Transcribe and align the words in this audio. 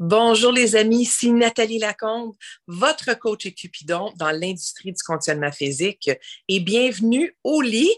Bonjour 0.00 0.50
les 0.50 0.74
amis, 0.74 1.02
ici 1.02 1.30
Nathalie 1.30 1.78
Lacombe, 1.78 2.34
votre 2.66 3.16
coach 3.16 3.46
et 3.46 3.54
cupidon 3.54 4.12
dans 4.16 4.32
l'industrie 4.32 4.92
du 4.92 5.00
conditionnement 5.00 5.52
physique 5.52 6.10
et 6.48 6.58
bienvenue 6.58 7.36
au 7.44 7.62
lit 7.62 7.94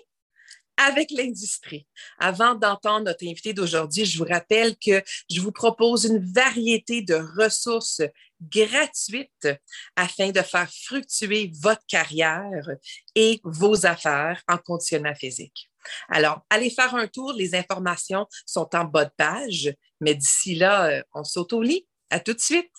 avec 0.77 1.11
l'industrie. 1.11 1.87
Avant 2.19 2.55
d'entendre 2.55 3.07
notre 3.07 3.27
invité 3.27 3.55
d'aujourd'hui, 3.55 4.05
je 4.05 4.19
vous 4.19 4.27
rappelle 4.31 4.77
que 4.77 5.03
je 5.31 5.41
vous 5.41 5.53
propose 5.53 6.05
une 6.05 6.19
variété 6.35 7.01
de 7.01 7.15
ressources 7.15 8.03
gratuites 8.43 9.49
afin 9.97 10.33
de 10.33 10.43
faire 10.43 10.71
fructuer 10.71 11.51
votre 11.63 11.87
carrière 11.89 12.77
et 13.15 13.41
vos 13.43 13.87
affaires 13.87 14.43
en 14.49 14.59
conditionnement 14.59 15.15
physique. 15.15 15.71
Alors, 16.09 16.41
allez 16.51 16.71
faire 16.71 16.95
un 16.95 17.07
tour. 17.07 17.33
Les 17.33 17.55
informations 17.55 18.27
sont 18.45 18.69
en 18.75 18.85
bas 18.85 19.05
de 19.05 19.13
page. 19.17 19.75
Mais 20.01 20.15
d'ici 20.15 20.55
là, 20.55 20.91
euh, 20.91 21.03
on 21.15 21.25
saute 21.25 21.53
au 21.53 21.63
lit. 21.63 21.87
À 22.11 22.21
tout 22.21 22.35
de 22.35 22.41
suite. 22.41 22.71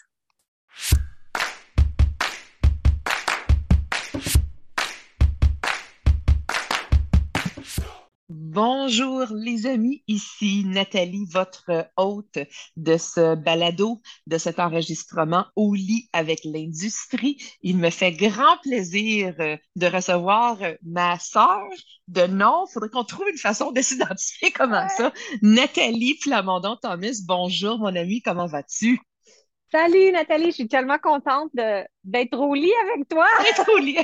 Bonjour 8.29 9.25
les 9.31 9.67
amis, 9.67 10.03
ici 10.09 10.65
Nathalie, 10.65 11.25
votre 11.31 11.89
hôte 11.95 12.37
de 12.75 12.97
ce 12.97 13.35
balado, 13.35 14.01
de 14.27 14.37
cet 14.37 14.59
enregistrement 14.59 15.45
au 15.55 15.73
lit 15.73 16.09
avec 16.11 16.41
l'industrie. 16.43 17.37
Il 17.61 17.77
me 17.77 17.89
fait 17.89 18.11
grand 18.11 18.57
plaisir 18.63 19.33
euh, 19.39 19.55
de 19.77 19.87
recevoir 19.87 20.61
euh, 20.61 20.73
ma 20.83 21.17
sœur 21.19 21.69
de 22.09 22.27
nom. 22.27 22.65
Il 22.67 22.73
faudrait 22.73 22.89
qu'on 22.89 23.05
trouve 23.05 23.29
une 23.29 23.37
façon 23.37 23.71
de 23.71 23.81
s'identifier 23.81 24.51
comment 24.51 24.89
ça. 24.89 25.13
Nathalie 25.41 26.19
Flamondon-Thomas, 26.21 27.21
bonjour 27.25 27.79
mon 27.79 27.95
ami, 27.95 28.21
comment 28.21 28.47
vas-tu? 28.47 28.99
Salut 29.69 30.13
Nathalie, 30.13 30.45
je 30.45 30.51
suis 30.51 30.67
tellement 30.69 30.97
contente 30.97 31.51
d'être 31.53 32.39
au 32.39 32.53
lit 32.53 32.71
avec 32.83 33.09
toi. 33.09 33.25
D'être 33.43 33.69
au 33.73 33.77
lit. 33.79 33.97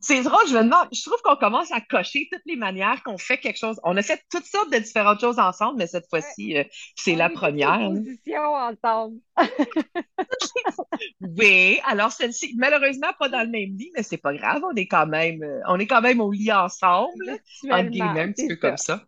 c'est 0.00 0.22
drôle, 0.22 0.48
je 0.48 0.56
me 0.56 0.64
demande, 0.64 0.88
je 0.92 1.00
trouve 1.02 1.20
qu'on 1.22 1.36
commence 1.36 1.70
à 1.70 1.80
cocher 1.80 2.28
toutes 2.32 2.42
les 2.44 2.56
manières 2.56 3.00
qu'on 3.04 3.16
fait 3.16 3.38
quelque 3.38 3.56
chose. 3.56 3.78
On 3.84 3.96
a 3.96 4.02
fait 4.02 4.20
toutes 4.32 4.46
sortes 4.46 4.72
de 4.72 4.78
différentes 4.78 5.20
choses 5.20 5.38
ensemble, 5.38 5.78
mais 5.78 5.86
cette 5.86 6.08
fois-ci, 6.10 6.56
euh, 6.56 6.64
c'est 6.96 7.14
la 7.14 7.30
première. 7.30 7.88
Position 7.88 8.42
ensemble. 8.42 9.18
oui, 11.20 11.78
alors 11.86 12.10
celle-ci, 12.10 12.54
malheureusement 12.56 13.12
pas 13.16 13.28
dans 13.28 13.42
le 13.42 13.50
même 13.50 13.76
lit, 13.76 13.92
mais 13.94 14.02
c'est 14.02 14.18
pas 14.18 14.34
grave, 14.34 14.62
on 14.64 14.74
est 14.74 14.88
quand 14.88 15.06
même, 15.06 15.40
euh, 15.44 15.60
on 15.68 15.78
est 15.78 15.86
quand 15.86 16.02
même 16.02 16.20
au 16.20 16.32
lit 16.32 16.52
ensemble, 16.52 17.38
en 17.70 17.84
guillemets, 17.84 18.22
un 18.22 18.32
petit 18.32 18.48
peu 18.48 18.56
comme 18.56 18.76
ça. 18.76 19.04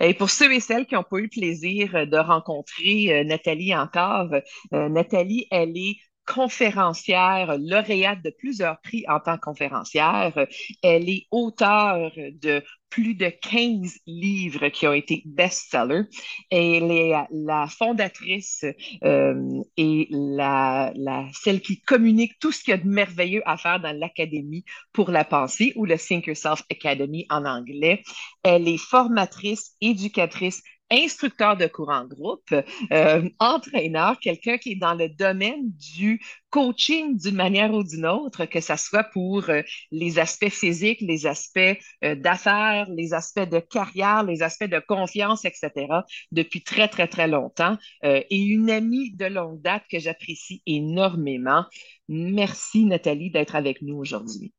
Et 0.00 0.14
pour 0.14 0.30
ceux 0.30 0.52
et 0.52 0.60
celles 0.60 0.86
qui 0.86 0.94
n'ont 0.94 1.02
pas 1.02 1.18
eu 1.18 1.22
le 1.22 1.28
plaisir 1.28 1.94
euh, 1.94 2.06
de 2.06 2.16
rencontrer 2.16 3.20
euh, 3.20 3.24
Nathalie 3.24 3.74
encore, 3.74 4.28
euh, 4.72 4.88
Nathalie, 4.88 5.46
elle 5.50 5.76
est 5.76 5.96
conférencière, 6.26 7.56
lauréate 7.58 8.22
de 8.22 8.30
plusieurs 8.30 8.80
prix 8.80 9.04
en 9.08 9.20
tant 9.20 9.36
que 9.36 9.42
conférencière. 9.42 10.46
Elle 10.82 11.08
est 11.08 11.26
auteure 11.30 12.10
de 12.16 12.62
plus 12.90 13.14
de 13.14 13.28
15 13.28 13.98
livres 14.06 14.68
qui 14.68 14.86
ont 14.86 14.92
été 14.92 15.22
best-sellers. 15.26 16.04
Elle 16.50 16.90
est 16.90 17.12
la 17.30 17.66
fondatrice 17.66 18.64
euh, 19.04 19.62
et 19.76 20.08
la, 20.10 20.92
celle 21.34 21.60
qui 21.60 21.80
communique 21.82 22.38
tout 22.38 22.52
ce 22.52 22.62
qu'il 22.62 22.70
y 22.70 22.74
a 22.74 22.78
de 22.78 22.88
merveilleux 22.88 23.42
à 23.44 23.56
faire 23.56 23.80
dans 23.80 23.96
l'Académie 23.96 24.64
pour 24.92 25.10
la 25.10 25.24
pensée 25.24 25.72
ou 25.76 25.84
le 25.84 25.98
Think 25.98 26.26
Yourself 26.26 26.62
Academy 26.70 27.26
en 27.28 27.44
anglais. 27.44 28.02
Elle 28.42 28.68
est 28.68 28.78
formatrice, 28.78 29.74
éducatrice, 29.80 30.62
instructeur 30.90 31.56
de 31.56 31.66
courant 31.66 32.04
de 32.04 32.14
groupe, 32.14 32.54
euh, 32.92 33.28
entraîneur, 33.38 34.18
quelqu'un 34.20 34.58
qui 34.58 34.72
est 34.72 34.76
dans 34.76 34.94
le 34.94 35.08
domaine 35.08 35.70
du 35.96 36.20
coaching 36.50 37.18
d'une 37.18 37.34
manière 37.34 37.72
ou 37.74 37.82
d'une 37.82 38.06
autre, 38.06 38.44
que 38.44 38.60
ce 38.60 38.76
soit 38.76 39.04
pour 39.04 39.50
euh, 39.50 39.62
les 39.90 40.18
aspects 40.18 40.48
physiques, 40.48 41.00
les 41.00 41.26
aspects 41.26 41.58
euh, 42.04 42.14
d'affaires, 42.14 42.88
les 42.90 43.14
aspects 43.14 43.48
de 43.48 43.58
carrière, 43.58 44.22
les 44.22 44.42
aspects 44.42 44.64
de 44.64 44.78
confiance, 44.78 45.44
etc., 45.44 45.86
depuis 46.30 46.62
très, 46.62 46.88
très, 46.88 47.08
très 47.08 47.28
longtemps, 47.28 47.76
et 48.02 48.38
une 48.38 48.70
amie 48.70 49.12
de 49.12 49.26
longue 49.26 49.60
date 49.60 49.82
que 49.90 49.98
j'apprécie 49.98 50.62
énormément. 50.66 51.64
Merci, 52.08 52.84
Nathalie, 52.84 53.30
d'être 53.30 53.56
avec 53.56 53.82
nous 53.82 53.96
aujourd'hui. 53.96 54.52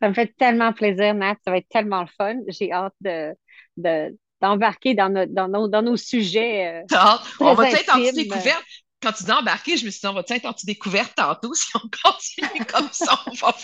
Ça 0.00 0.08
me 0.08 0.14
fait 0.14 0.34
tellement 0.36 0.72
plaisir, 0.72 1.14
Nat. 1.14 1.36
Ça 1.44 1.50
va 1.50 1.58
être 1.58 1.68
tellement 1.68 2.02
le 2.02 2.08
fun. 2.16 2.36
J'ai 2.48 2.72
hâte 2.72 2.94
de, 3.00 3.34
de, 3.76 4.16
d'embarquer 4.40 4.94
dans, 4.94 5.26
dans, 5.28 5.48
nos, 5.48 5.68
dans 5.68 5.82
nos 5.82 5.96
sujets. 5.96 6.84
Euh, 6.90 7.16
on 7.40 7.54
va 7.54 7.70
être 7.70 7.94
anti-découverte. 7.94 8.64
Quand 9.00 9.12
tu 9.12 9.22
dis 9.22 9.30
embarquer, 9.30 9.76
je 9.76 9.86
me 9.86 9.90
suis 9.90 10.00
dit, 10.00 10.06
on 10.08 10.12
va 10.12 10.24
être 10.28 10.44
anti-découverte 10.44 11.14
tantôt. 11.14 11.54
Si 11.54 11.70
on 11.76 11.80
continue 11.80 12.64
comme 12.66 12.88
ça, 12.90 13.18
on 13.26 13.30
va, 13.30 13.54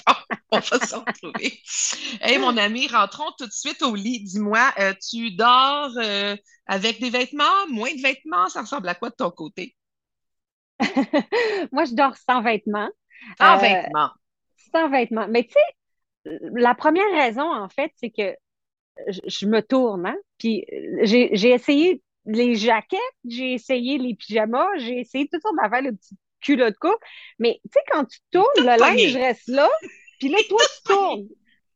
on 0.52 0.58
va 0.60 0.86
s'en 0.86 1.00
retrouver. 1.00 1.60
Hey, 2.20 2.38
mon 2.38 2.56
ami, 2.56 2.86
rentrons 2.86 3.32
tout 3.36 3.46
de 3.46 3.52
suite 3.52 3.82
au 3.82 3.94
lit. 3.94 4.22
Dis-moi, 4.22 4.72
euh, 4.78 4.94
tu 5.10 5.32
dors 5.32 5.90
euh, 5.96 6.36
avec 6.66 7.00
des 7.00 7.10
vêtements, 7.10 7.66
moins 7.68 7.92
de 7.92 8.00
vêtements? 8.00 8.48
Ça 8.48 8.60
ressemble 8.60 8.88
à 8.88 8.94
quoi 8.94 9.10
de 9.10 9.16
ton 9.16 9.30
côté? 9.30 9.74
Moi, 11.72 11.84
je 11.84 11.94
dors 11.94 12.16
sans 12.16 12.40
vêtements. 12.40 12.90
Sans 13.40 13.58
vêtements. 13.58 14.10
Sans 14.72 14.88
vêtements. 14.88 15.26
Mais 15.28 15.44
tu 15.44 15.52
sais, 15.52 16.38
la 16.52 16.74
première 16.74 17.10
raison, 17.12 17.50
en 17.52 17.68
fait, 17.68 17.92
c'est 17.96 18.10
que 18.10 18.36
je, 19.06 19.46
me 19.46 19.60
tourne, 19.60 20.06
hein? 20.06 20.16
Puis 20.38 20.64
euh, 20.72 21.00
j'ai 21.02 21.50
essayé 21.50 22.02
les 22.26 22.54
jaquettes, 22.54 23.00
j'ai 23.28 23.54
essayé 23.54 23.98
les 23.98 24.14
pyjamas, 24.14 24.68
j'ai 24.78 25.00
essayé 25.00 25.28
toutes 25.30 25.42
sortes 25.42 25.56
d'affaires, 25.60 25.82
le 25.82 25.92
petit 25.92 26.16
culot 26.40 26.70
de 26.70 26.76
coupe. 26.76 26.98
Mais 27.38 27.60
tu 27.64 27.70
sais, 27.72 27.80
quand 27.90 28.04
tu 28.04 28.18
tournes, 28.30 28.46
le 28.56 28.78
linge 28.78 29.16
reste 29.16 29.48
là, 29.48 29.68
puis 30.18 30.28
là, 30.28 30.38
toi, 30.48 30.60
tu 30.60 30.92
tournes. 30.92 31.28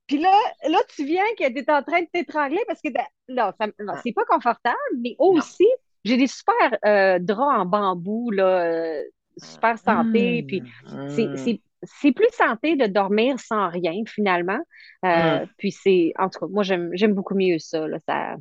Puis 0.06 0.18
là, 0.18 0.34
là, 0.68 0.78
tu 0.94 1.04
viens 1.04 1.24
que 1.38 1.46
tu 1.46 1.58
es 1.58 1.70
en 1.70 1.82
train 1.82 2.00
de 2.00 2.08
t'étrangler 2.10 2.62
parce 2.66 2.80
que 2.80 2.88
là, 3.28 3.54
ah. 3.58 4.00
c'est 4.02 4.12
pas 4.12 4.24
confortable, 4.24 4.76
mais 5.00 5.14
aussi, 5.18 5.68
j'ai 6.04 6.16
des 6.16 6.26
super 6.26 6.78
euh, 6.86 7.18
draps 7.18 7.60
en 7.60 7.66
bambou, 7.66 8.30
là, 8.30 8.62
euh, 8.62 9.02
super 9.36 9.78
santé. 9.78 10.44
Puis 10.46 10.62
c'est 11.10 11.26
mmh 11.26 11.58
c'est 11.82 12.12
plus 12.12 12.30
santé 12.32 12.76
de 12.76 12.86
dormir 12.86 13.38
sans 13.38 13.68
rien, 13.68 14.02
finalement. 14.06 14.60
Euh, 15.04 15.46
puis 15.56 15.72
c'est, 15.72 16.12
en 16.18 16.28
tout 16.28 16.40
cas, 16.40 16.46
moi, 16.50 16.62
j'aime 16.62 17.14
beaucoup 17.14 17.34
mieux 17.34 17.58
ça, 17.58 17.86
ça, 18.06 18.36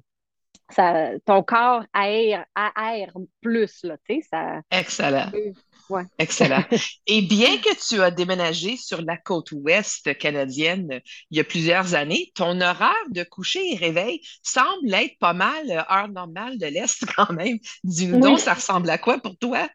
ça. 0.70 1.10
ton 1.26 1.44
corps 1.44 1.84
aère, 1.94 2.46
aère 2.56 3.14
plus, 3.42 3.84
là, 3.84 3.98
tu 4.08 4.16
sais, 4.16 4.28
ça... 4.30 4.62
Excellent. 4.72 5.32
Ouais. 5.90 6.04
Excellent. 6.18 6.64
Et 7.08 7.22
bien 7.22 7.58
que 7.58 7.88
tu 7.88 8.02
as 8.02 8.12
déménagé 8.12 8.76
sur 8.76 9.02
la 9.02 9.18
côte 9.18 9.52
ouest 9.54 10.18
canadienne 10.18 11.00
il 11.32 11.38
y 11.38 11.40
a 11.40 11.44
plusieurs 11.44 11.96
années, 11.96 12.32
ton 12.36 12.60
horaire 12.60 12.92
de 13.12 13.24
coucher 13.24 13.74
et 13.74 13.78
réveil 13.78 14.22
semble 14.44 14.94
être 14.94 15.18
pas 15.20 15.34
mal 15.34 15.70
heure 15.70 16.10
normale 16.10 16.58
de 16.58 16.66
l'Est 16.66 17.06
quand 17.16 17.32
même. 17.32 17.58
Dis-nous 17.84 18.20
donc, 18.20 18.40
ça 18.40 18.54
ressemble 18.54 18.90
à 18.90 18.98
quoi 18.98 19.20
pour 19.20 19.38
toi? 19.38 19.70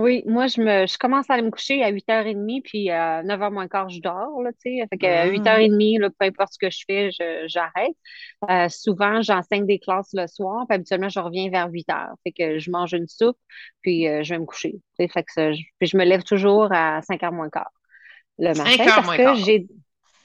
Oui, 0.00 0.22
moi, 0.26 0.46
je 0.46 0.62
me 0.62 0.86
je 0.86 0.96
commence 0.96 1.28
à 1.28 1.34
aller 1.34 1.42
me 1.42 1.50
coucher 1.50 1.82
à 1.82 1.92
8h30, 1.92 2.62
puis 2.62 2.88
à 2.88 3.22
9h 3.22 3.52
moins 3.52 3.68
quart, 3.68 3.90
je 3.90 4.00
dors, 4.00 4.40
là, 4.40 4.50
tu 4.52 4.78
sais. 4.78 4.86
Fait 4.88 4.96
que 4.96 5.06
à 5.06 5.26
8h30, 5.28 5.98
mmh. 5.98 6.00
là, 6.00 6.08
peu 6.18 6.24
importe 6.24 6.54
ce 6.54 6.58
que 6.58 6.70
je 6.70 6.84
fais, 6.86 7.10
j'arrête. 7.46 7.94
Euh, 8.48 8.70
souvent, 8.70 9.20
j'enseigne 9.20 9.66
des 9.66 9.78
classes 9.78 10.08
le 10.14 10.26
soir, 10.26 10.64
puis 10.66 10.76
habituellement, 10.76 11.10
je 11.10 11.20
reviens 11.20 11.50
vers 11.50 11.68
8h. 11.68 12.14
Fait 12.24 12.32
que 12.32 12.58
je 12.58 12.70
mange 12.70 12.94
une 12.94 13.08
soupe, 13.08 13.36
puis 13.82 14.08
euh, 14.08 14.22
je 14.22 14.32
vais 14.32 14.40
me 14.40 14.46
coucher. 14.46 14.80
Fait 14.96 15.08
que 15.08 15.32
ça, 15.32 15.52
je, 15.52 15.60
puis 15.78 15.86
je 15.86 15.98
me 15.98 16.04
lève 16.04 16.22
toujours 16.22 16.72
à 16.72 17.00
5h 17.00 17.30
moins 17.32 17.50
quart 17.50 17.70
le 18.38 18.54
matin. 18.54 18.84
parce 18.86 19.16
que 19.16 19.34
j'ai 19.44 19.66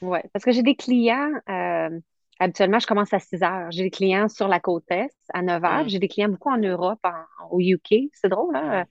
ouais, 0.01 0.23
parce 0.31 0.45
que 0.45 0.53
j'ai 0.53 0.63
des 0.63 0.75
clients. 0.75 1.31
Euh, 1.49 1.89
habituellement, 2.39 2.79
je 2.79 2.87
commence 2.87 3.13
à 3.13 3.19
6 3.19 3.37
h. 3.37 3.67
J'ai 3.71 3.83
des 3.83 3.91
clients 3.91 4.27
sur 4.27 4.47
la 4.47 4.59
côte 4.59 4.85
Est 4.89 5.15
à 5.33 5.41
9 5.41 5.61
h. 5.61 5.83
Mmh. 5.83 5.89
J'ai 5.89 5.99
des 5.99 6.07
clients 6.07 6.29
beaucoup 6.29 6.49
en 6.49 6.57
Europe, 6.57 6.99
au 7.51 7.59
UK. 7.59 8.09
C'est 8.13 8.29
drôle, 8.29 8.55
hein? 8.55 8.85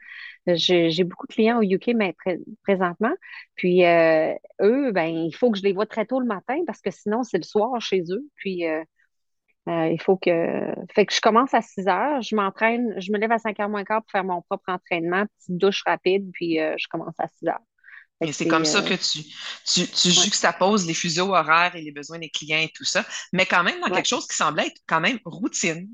J'ai 0.47 1.05
beaucoup 1.05 1.27
de 1.27 1.33
clients 1.33 1.59
au 1.59 1.63
UK 1.63 1.93
mais 1.95 2.15
présentement. 2.63 3.15
Puis 3.55 3.85
euh, 3.85 4.35
eux, 4.61 4.93
ben, 4.93 5.07
il 5.07 5.35
faut 5.35 5.51
que 5.51 5.59
je 5.59 5.63
les 5.63 5.73
vois 5.73 5.87
très 5.87 6.05
tôt 6.07 6.21
le 6.21 6.27
matin 6.27 6.59
parce 6.67 6.81
que 6.81 6.91
sinon, 6.91 7.23
c'est 7.23 7.39
le 7.39 7.45
soir 7.45 7.81
chez 7.81 8.03
eux. 8.11 8.29
Puis 8.37 8.67
euh, 8.67 8.83
euh, 9.69 9.89
il 9.89 10.01
faut 10.01 10.17
que. 10.17 10.75
Fait 10.95 11.07
que 11.07 11.15
je 11.15 11.21
commence 11.21 11.55
à 11.55 11.63
6 11.63 11.89
heures, 11.89 12.21
je 12.21 12.37
m'entraîne, 12.37 12.95
je 13.01 13.11
me 13.13 13.19
lève 13.19 13.33
à 13.33 13.39
5 13.39 13.59
heures 13.61 13.69
moins 13.71 13.85
quart 13.85 14.03
pour 14.03 14.11
faire 14.11 14.25
mon 14.25 14.43
propre 14.43 14.65
entraînement, 14.69 15.25
petite 15.39 15.57
douche 15.57 15.83
rapide, 15.87 16.31
puis 16.33 16.57
je 16.57 16.89
commence 16.89 17.15
à 17.19 17.29
6 17.29 17.49
heures. 17.49 17.61
Et 18.25 18.33
c'est 18.33 18.47
comme 18.47 18.65
ça 18.65 18.83
que 18.83 18.95
tu, 18.95 19.23
tu, 19.67 19.87
tu 19.87 20.11
juxtaposes 20.11 20.87
les 20.87 20.95
fuseaux 20.95 21.35
horaires 21.35 21.77
et 21.77 21.83
les 21.83 21.93
besoins 21.93 22.19
des 22.19 22.31
clients 22.31 22.59
et 22.61 22.71
tout 22.75 22.85
ça, 22.85 23.05
mais 23.33 23.47
quand 23.47 23.63
même 23.63 23.81
dans 23.81 23.91
quelque 23.91 24.09
chose 24.09 24.27
qui 24.27 24.37
semble 24.37 24.61
être 24.61 24.81
quand 24.87 25.01
même 25.01 25.19
routine. 25.25 25.89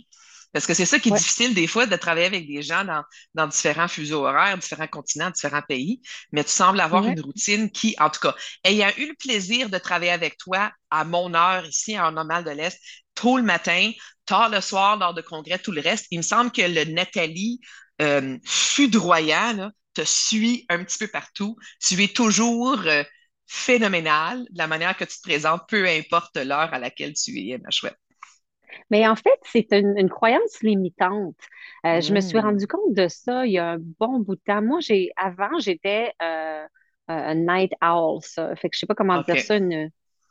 Parce 0.53 0.67
que 0.67 0.75
c'est 0.75 0.87
ça 0.87 0.99
qui 0.99 1.11
est 1.11 1.13
difficile 1.13 1.55
des 1.55 1.69
fois 1.69 1.87
de 1.87 1.95
travailler 1.95 2.27
avec 2.27 2.47
des 2.49 2.61
gens 2.63 2.85
dans, 2.85 3.05
dans, 3.35 3.47
différents 3.47 3.87
fuseaux 3.87 4.27
horaires, 4.27 4.59
différents 4.59 4.89
continents, 4.89 5.31
différents 5.31 5.63
pays. 5.63 6.03
Mais 6.33 6.43
tu 6.43 6.51
sembles 6.51 6.81
avoir 6.81 7.05
une 7.05 7.21
routine 7.21 7.71
qui, 7.71 7.95
en 8.01 8.11
tout 8.11 8.21
cas, 8.21 8.35
ayant 8.65 8.91
eu 8.99 9.07
le 9.07 9.15
plaisir 9.15 9.71
de 9.71 9.79
travailler 9.79 10.11
avec 10.11 10.39
toi 10.39 10.73
à 10.91 11.05
mon 11.05 11.35
heure 11.35 11.65
ici 11.67 11.99
en 11.99 12.11
Normal 12.13 12.43
de 12.43 12.51
l'Est, 12.51 12.81
tôt 13.15 13.37
le 13.37 13.45
matin, 13.45 13.93
tard 14.27 14.49
le 14.49 14.61
soir 14.61 14.97
lors 14.97 15.15
de 15.15 15.23
congrès, 15.23 15.59
tout 15.59 15.73
le 15.73 15.81
reste, 15.81 16.07
il 16.11 16.19
me 16.19 16.23
semble 16.23 16.51
que 16.51 16.63
le 16.63 16.85
Nathalie 16.85 17.61
euh, 18.03 18.37
foudroyant, 18.45 19.71
te 19.95 20.03
suit 20.05 20.67
un 20.69 20.83
petit 20.85 20.99
peu 20.99 21.09
partout. 21.09 21.57
Tu 21.81 22.03
es 22.03 22.09
toujours 22.09 22.81
euh, 22.87 23.03
phénoménal 23.47 24.45
de 24.51 24.59
la 24.59 24.67
manière 24.67 24.97
que 24.97 25.05
tu 25.05 25.17
te 25.17 25.23
présentes, 25.23 25.63
peu 25.69 25.87
importe 25.87 26.37
l'heure 26.37 26.73
à 26.73 26.79
laquelle 26.79 27.15
tu 27.15 27.33
es, 27.39 27.59
ma 27.59 27.71
chouette. 27.71 27.99
Mais 28.91 29.07
en 29.07 29.17
fait, 29.17 29.39
c'est 29.45 29.73
une, 29.73 30.09
croyance 30.09 30.63
limitante. 30.63 31.37
Euh, 31.85 32.01
je 32.01 32.13
me 32.13 32.21
suis 32.21 32.39
mm. 32.39 32.43
rendu 32.43 32.67
compte 32.67 32.95
de 32.95 33.09
ça 33.09 33.47
il 33.47 33.53
y 33.53 33.59
a 33.59 33.73
un 33.73 33.79
bon 33.79 34.21
bout 34.21 34.37
de 34.37 34.41
temps. 34.45 34.63
Moi, 34.63 34.81
j'ai 34.81 35.11
avant, 35.17 35.59
j'étais 35.59 36.13
euh, 36.23 36.65
un 37.09 37.35
night 37.35 37.73
owl, 37.83 38.21
ça. 38.23 38.55
Fait 38.57 38.69
que 38.69 38.77
je 38.77 38.81
sais 38.81 38.87
pas 38.87 38.95
comment 38.95 39.21
dire 39.23 39.41
ça, 39.41 39.59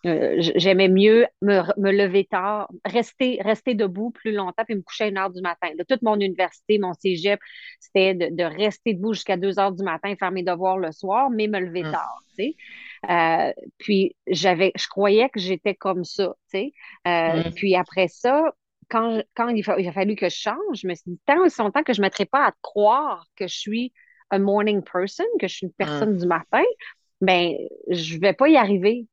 euh, 0.05 0.35
j'aimais 0.55 0.87
mieux 0.87 1.25
me, 1.41 1.91
lever 1.91 2.25
tard, 2.25 2.69
rester, 2.85 3.39
rester 3.43 3.73
debout 3.73 4.11
plus 4.11 4.31
longtemps 4.31 4.63
puis 4.65 4.75
me 4.75 4.81
coucher 4.81 5.05
à 5.05 5.07
une 5.07 5.17
heure 5.17 5.29
du 5.29 5.41
matin. 5.41 5.69
toute 5.87 6.01
mon 6.01 6.15
université, 6.15 6.79
mon 6.79 6.93
cégep, 6.93 7.39
c'était 7.79 8.13
de, 8.13 8.43
rester 8.43 8.93
debout 8.93 9.13
jusqu'à 9.13 9.35
deux 9.35 9.59
heures 9.59 9.73
du 9.73 9.83
matin, 9.83 10.15
faire 10.17 10.31
mes 10.31 10.43
devoirs 10.43 10.77
le 10.77 10.91
soir, 10.91 11.29
mais 11.29 11.47
me 11.47 11.59
lever 11.59 11.83
mm. 11.83 11.91
tard. 11.91 12.19
Euh, 13.09 13.53
puis 13.77 14.15
j'avais, 14.27 14.71
je 14.75 14.87
croyais 14.87 15.29
que 15.29 15.39
j'étais 15.39 15.75
comme 15.75 16.05
ça. 16.05 16.33
Euh, 16.55 16.67
mm. 17.05 17.51
Puis 17.55 17.75
après 17.75 18.07
ça, 18.07 18.53
quand, 18.89 19.21
quand 19.35 19.49
il, 19.49 19.69
a 19.69 19.91
fallu 19.91 20.15
que 20.15 20.29
je 20.29 20.35
change, 20.35 20.79
je 20.81 20.87
me 20.87 20.95
suis 20.95 21.11
dit 21.11 21.19
tant 21.25 21.43
et 21.43 21.49
temps 21.49 21.83
que 21.83 21.93
je 21.93 22.01
ne 22.01 22.05
mettrais 22.05 22.25
pas 22.25 22.47
à 22.47 22.53
croire 22.61 23.25
que 23.35 23.47
je 23.47 23.57
suis 23.57 23.93
un 24.31 24.39
morning 24.39 24.81
person, 24.81 25.25
que 25.39 25.47
je 25.47 25.55
suis 25.55 25.65
une 25.67 25.73
personne 25.73 26.13
mm. 26.13 26.17
du 26.19 26.27
matin, 26.27 26.63
ben 27.21 27.53
je 27.89 28.17
vais 28.17 28.33
pas 28.33 28.47
y 28.47 28.55
arriver 28.55 29.05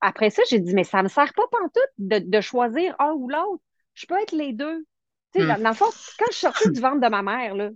après 0.00 0.30
ça, 0.30 0.42
j'ai 0.48 0.60
dit, 0.60 0.74
mais 0.74 0.84
ça 0.84 0.98
ne 0.98 1.04
me 1.04 1.08
sert 1.08 1.32
pas 1.34 1.46
pantoute 1.50 1.92
de, 1.98 2.18
de 2.18 2.40
choisir 2.40 2.94
un 2.98 3.12
ou 3.12 3.28
l'autre. 3.28 3.62
Je 3.94 4.06
peux 4.06 4.18
être 4.20 4.32
les 4.32 4.52
deux. 4.52 4.84
Hmm. 5.34 5.46
dans, 5.46 5.68
le 5.68 5.74
fond, 5.74 5.90
quand 6.18 6.26
je 6.30 6.36
suis 6.36 6.46
sortie 6.46 6.70
du 6.70 6.80
ventre 6.80 7.00
de 7.00 7.08
ma 7.08 7.22
mère, 7.22 7.54
là, 7.54 7.68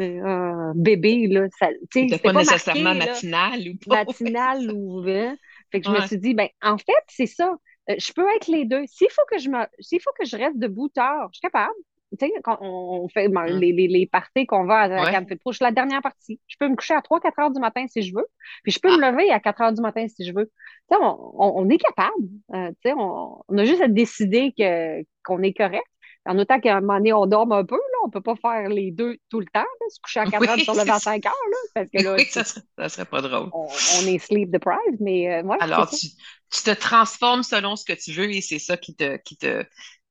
euh, 0.00 0.72
bébé, 0.74 1.28
là, 1.28 1.46
ça, 1.56 1.68
sais, 1.92 2.06
pas, 2.10 2.18
pas 2.18 2.32
nécessairement 2.32 2.94
matinal 2.94 3.60
ou 3.60 3.88
pas. 3.88 4.04
Matinal 4.04 4.72
ou, 4.74 5.04
hein. 5.06 5.36
Fait 5.70 5.80
que 5.80 5.86
je 5.86 5.92
me 5.92 6.00
suis 6.06 6.18
dit, 6.18 6.34
ben, 6.34 6.48
en 6.62 6.78
fait, 6.78 6.92
c'est 7.08 7.26
ça. 7.26 7.54
Euh, 7.90 7.94
je 7.98 8.12
peux 8.12 8.26
être 8.34 8.48
les 8.48 8.64
deux. 8.64 8.82
S'il 8.86 9.10
faut 9.10 9.22
que 9.30 9.38
je 9.38 9.48
me, 9.48 9.64
s'il 9.78 10.00
faut 10.00 10.10
que 10.18 10.26
je 10.26 10.36
reste 10.36 10.58
debout 10.58 10.88
tard, 10.88 11.28
je 11.32 11.38
suis 11.38 11.42
capable 11.42 11.74
tu 12.12 12.26
sais, 12.26 12.32
quand 12.44 12.58
on 12.60 13.08
fait 13.08 13.28
ben, 13.28 13.44
mm. 13.44 13.58
les, 13.58 13.72
les, 13.72 13.88
les, 13.88 14.06
parties 14.06 14.46
qu'on 14.46 14.64
va 14.64 14.80
à, 14.80 14.88
la 14.88 15.02
ouais. 15.02 15.26
je 15.30 15.52
suis 15.52 15.64
la 15.64 15.72
dernière 15.72 16.02
partie. 16.02 16.40
Je 16.46 16.56
peux 16.58 16.68
me 16.68 16.76
coucher 16.76 16.94
à 16.94 17.00
3-4 17.00 17.42
heures 17.42 17.50
du 17.50 17.60
matin 17.60 17.84
si 17.88 18.02
je 18.02 18.14
veux, 18.14 18.26
puis 18.62 18.72
je 18.72 18.78
peux 18.78 18.96
me 18.96 19.02
ah. 19.02 19.10
lever 19.10 19.30
à 19.30 19.40
4 19.40 19.60
heures 19.62 19.72
du 19.72 19.82
matin 19.82 20.06
si 20.08 20.24
je 20.24 20.32
veux. 20.32 20.46
Tu 20.46 20.96
sais, 20.96 21.02
on, 21.02 21.58
on, 21.58 21.68
est 21.68 21.78
capable. 21.78 22.12
Euh, 22.54 22.68
tu 22.82 22.90
sais, 22.90 22.94
on, 22.96 23.42
on, 23.48 23.58
a 23.58 23.64
juste 23.64 23.82
à 23.82 23.88
décider 23.88 24.54
que, 24.56 25.02
qu'on 25.24 25.42
est 25.42 25.52
correct. 25.52 25.86
En 26.28 26.38
autant 26.38 26.58
qu'à 26.58 26.76
un 26.76 26.80
moment 26.80 26.96
donné, 26.96 27.12
on 27.12 27.26
dorme 27.26 27.52
un 27.52 27.64
peu, 27.64 27.76
là, 27.76 27.98
on 28.04 28.10
peut 28.10 28.20
pas 28.20 28.34
faire 28.34 28.68
les 28.68 28.90
deux 28.90 29.16
tout 29.30 29.38
le 29.38 29.46
temps, 29.46 29.64
se 29.88 30.00
coucher 30.00 30.20
à 30.20 30.26
4 30.26 30.48
heures 30.48 30.58
sur 30.58 30.74
le 30.74 30.84
25 30.84 31.24
heures, 31.24 31.32
là, 31.32 31.56
parce 31.74 31.88
que 31.88 32.02
là, 32.02 32.14
oui, 32.14 32.24
ça, 32.24 32.42
serait, 32.42 32.62
ça 32.78 32.88
serait 32.88 33.04
pas 33.04 33.22
drôle. 33.22 33.48
On, 33.52 33.68
est 34.06 34.18
sleep 34.18 34.50
deprived, 34.50 34.98
mais 34.98 35.32
euh, 35.32 35.48
Alors, 35.60 35.88
tu, 35.88 36.08
tu, 36.50 36.62
te 36.64 36.74
transformes 36.74 37.44
selon 37.44 37.76
ce 37.76 37.84
que 37.84 37.92
tu 37.92 38.10
veux 38.10 38.28
et 38.28 38.40
c'est 38.40 38.58
ça 38.58 38.76
qui 38.76 38.96
te, 38.96 39.16
qui 39.18 39.36
te, 39.36 39.64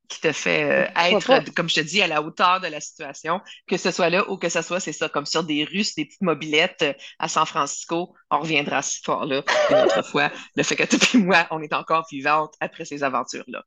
qui 0.07 0.21
te 0.21 0.31
fait 0.31 0.63
euh, 0.63 0.87
être, 0.95 1.53
comme 1.53 1.69
je 1.69 1.75
te 1.75 1.79
dis, 1.81 2.01
à 2.01 2.07
la 2.07 2.21
hauteur 2.21 2.59
de 2.61 2.67
la 2.67 2.79
situation, 2.79 3.41
que 3.67 3.77
ce 3.77 3.91
soit 3.91 4.09
là 4.09 4.29
ou 4.29 4.37
que 4.37 4.49
ce 4.49 4.61
soit, 4.61 4.79
c'est 4.79 4.93
ça, 4.93 5.09
comme 5.09 5.25
sur 5.25 5.43
des 5.43 5.63
Russes, 5.63 5.95
des 5.95 6.05
petites 6.05 6.21
mobilettes 6.21 6.81
euh, 6.83 6.93
à 7.19 7.27
San 7.27 7.45
Francisco. 7.45 8.13
On 8.31 8.39
reviendra 8.39 8.77
à 8.77 8.81
ce 8.81 9.01
soir-là 9.01 9.43
une 9.69 9.77
autre 9.77 10.01
fois. 10.11 10.31
Le 10.55 10.63
fait 10.63 10.75
que 10.75 10.83
toi 10.83 10.99
et 11.13 11.17
moi, 11.17 11.47
on 11.51 11.61
est 11.61 11.73
encore 11.73 12.05
vivantes 12.11 12.53
après 12.59 12.85
ces 12.85 13.03
aventures-là. 13.03 13.63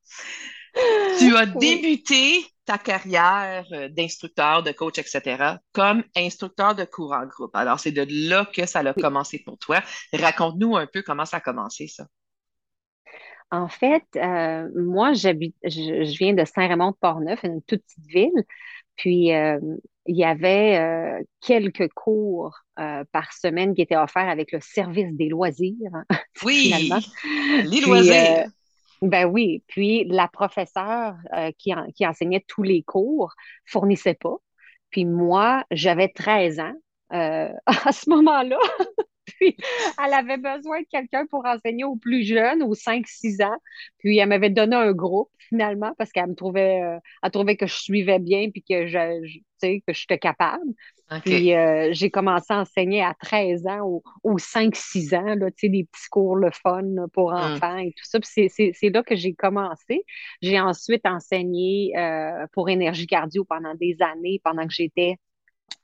Tu 1.19 1.37
as 1.37 1.47
débuté 1.47 2.45
ta 2.65 2.79
carrière 2.79 3.67
euh, 3.73 3.89
d'instructeur, 3.89 4.63
de 4.63 4.73
coach, 4.73 4.99
etc., 4.99 5.55
comme 5.73 6.05
instructeur 6.15 6.75
de 6.75 6.85
cours 6.85 7.13
en 7.13 7.27
groupe. 7.27 7.57
Alors, 7.57 7.81
c'est 7.81 7.93
de 7.93 8.07
là 8.29 8.45
que 8.45 8.67
ça 8.67 8.81
a 8.81 8.93
commencé 8.93 9.43
pour 9.45 9.59
toi. 9.59 9.83
Raconte-nous 10.13 10.77
un 10.77 10.87
peu 10.87 11.03
comment 11.03 11.25
ça 11.25 11.39
a 11.39 11.41
commencé, 11.41 11.89
ça. 11.89 12.05
En 13.51 13.69
fait, 13.69 14.05
euh, 14.17 14.69
moi, 14.77 15.15
j'habite, 15.15 15.57
je, 15.65 16.17
viens 16.19 16.35
de 16.35 16.45
Saint-Raymond-de-Portneuf, 16.45 17.43
une 17.45 17.63
toute 17.63 17.83
petite 17.83 18.07
ville. 18.07 18.45
Puis, 18.97 19.33
euh, 19.33 19.59
il 20.07 20.17
y 20.17 20.25
avait 20.25 20.79
euh, 20.79 21.23
quelques 21.41 21.89
cours 21.95 22.59
par 22.77 23.33
semaine 23.33 23.75
qui 23.75 23.83
étaient 23.83 23.97
offerts 23.97 24.29
avec 24.29 24.53
le 24.53 24.61
service 24.61 25.13
des 25.15 25.29
loisirs. 25.29 25.75
Oui, 26.45 26.73
les 27.65 27.81
loisirs. 27.81 28.47
ben 29.03 29.25
oui. 29.25 29.65
Puis, 29.67 30.05
la 30.05 30.29
professeure 30.29 31.17
qui, 31.59 31.73
qui 31.97 32.07
enseignait 32.07 32.45
tous 32.47 32.63
les 32.63 32.83
cours 32.83 33.35
fournissait 33.65 34.15
pas. 34.15 34.37
Puis, 34.91 35.05
moi, 35.05 35.65
j'avais 35.73 36.09
13 36.09 36.61
ans. 36.61 36.75
à 37.11 37.93
ce 37.93 38.11
moment-là, 38.11 38.59
puis, 39.39 39.57
elle 40.05 40.15
avait 40.15 40.37
besoin 40.37 40.81
de 40.81 40.87
quelqu'un 40.91 41.27
pour 41.27 41.45
enseigner 41.47 41.85
aux 41.85 41.97
plus 41.97 42.25
jeunes, 42.25 42.63
aux 42.63 42.75
5-6 42.75 43.43
ans. 43.43 43.57
Puis, 43.99 44.19
elle 44.19 44.29
m'avait 44.29 44.51
donné 44.51 44.77
un 44.77 44.93
groupe, 44.93 45.31
finalement, 45.49 45.93
parce 45.99 46.13
qu'elle 46.13 46.29
me 46.29 46.35
trouvait, 46.35 46.83
euh, 46.83 46.99
elle 47.23 47.31
trouvait 47.31 47.57
que 47.57 47.67
je 47.67 47.75
suivais 47.75 48.19
bien 48.19 48.51
puis 48.51 48.63
que 48.63 48.87
je, 48.87 49.21
je 49.25 49.39
sais, 49.59 49.83
que 49.87 49.93
j'étais 49.93 50.19
capable. 50.19 50.65
Puis, 51.25 51.55
euh, 51.55 51.89
j'ai 51.93 52.11
commencé 52.11 52.53
à 52.53 52.61
enseigner 52.61 53.03
à 53.03 53.15
13 53.15 53.67
ans, 53.67 54.03
aux, 54.25 54.39
5-6 54.39 55.15
ans, 55.15 55.35
là, 55.35 55.49
des 55.63 55.85
petits 55.85 56.09
cours 56.11 56.37
le 56.37 56.51
fun 56.51 56.83
pour 57.15 57.29
hum. 57.29 57.55
enfants 57.55 57.79
et 57.79 57.93
tout 57.93 58.05
ça. 58.05 58.21
Puis, 58.21 58.51
c'est 58.51 58.91
là 58.91 59.03
que 59.03 59.17
j'ai 59.17 59.33
commencé. 59.33 60.05
J'ai 60.43 60.61
ensuite 60.61 61.07
enseigné 61.07 61.97
euh, 61.97 62.47
pour 62.53 62.69
énergie 62.69 63.07
cardio 63.07 63.45
pendant 63.45 63.75
des 63.75 63.97
années, 64.01 64.41
pendant 64.45 64.67
que 64.67 64.73
j'étais 64.73 65.17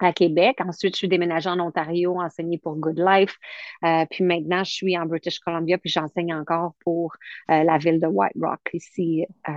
à 0.00 0.12
Québec. 0.12 0.58
Ensuite, 0.60 0.94
je 0.94 0.98
suis 0.98 1.08
déménagée 1.08 1.48
en 1.48 1.60
Ontario, 1.60 2.20
enseignée 2.20 2.58
pour 2.58 2.76
Good 2.76 2.98
Life. 2.98 3.36
Euh, 3.84 4.04
puis 4.10 4.24
maintenant, 4.24 4.64
je 4.64 4.72
suis 4.72 4.98
en 4.98 5.06
British 5.06 5.38
Columbia, 5.40 5.78
puis 5.78 5.90
j'enseigne 5.90 6.34
encore 6.34 6.74
pour 6.84 7.14
euh, 7.50 7.62
la 7.62 7.78
ville 7.78 8.00
de 8.00 8.06
White 8.06 8.36
Rock, 8.40 8.70
ici, 8.72 9.26
euh, 9.48 9.52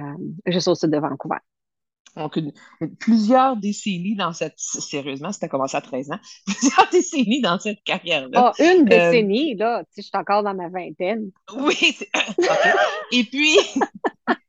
juste 0.45 0.67
au 0.67 0.75
sud 0.75 0.91
de 0.91 0.97
Vancouver. 0.97 1.37
Donc, 2.17 2.39
plusieurs 2.99 3.57
décennies 3.57 4.15
dans 4.15 4.33
cette. 4.33 4.55
Sérieusement, 4.57 5.31
c'était 5.31 5.47
commencé 5.47 5.77
à 5.77 5.81
13 5.81 6.11
ans. 6.11 6.19
Plusieurs 6.45 6.89
décennies 6.91 7.41
dans 7.41 7.59
cette 7.59 7.83
carrière-là. 7.83 8.53
Oh, 8.57 8.63
une 8.63 8.85
décennie, 8.85 9.55
là. 9.55 9.83
Tu 9.85 9.95
sais, 9.95 10.01
je 10.01 10.07
suis 10.07 10.17
encore 10.17 10.43
dans 10.43 10.53
ma 10.53 10.69
vingtaine. 10.69 11.31
Oui. 11.55 11.97
Et 13.11 13.23
puis, 13.23 13.55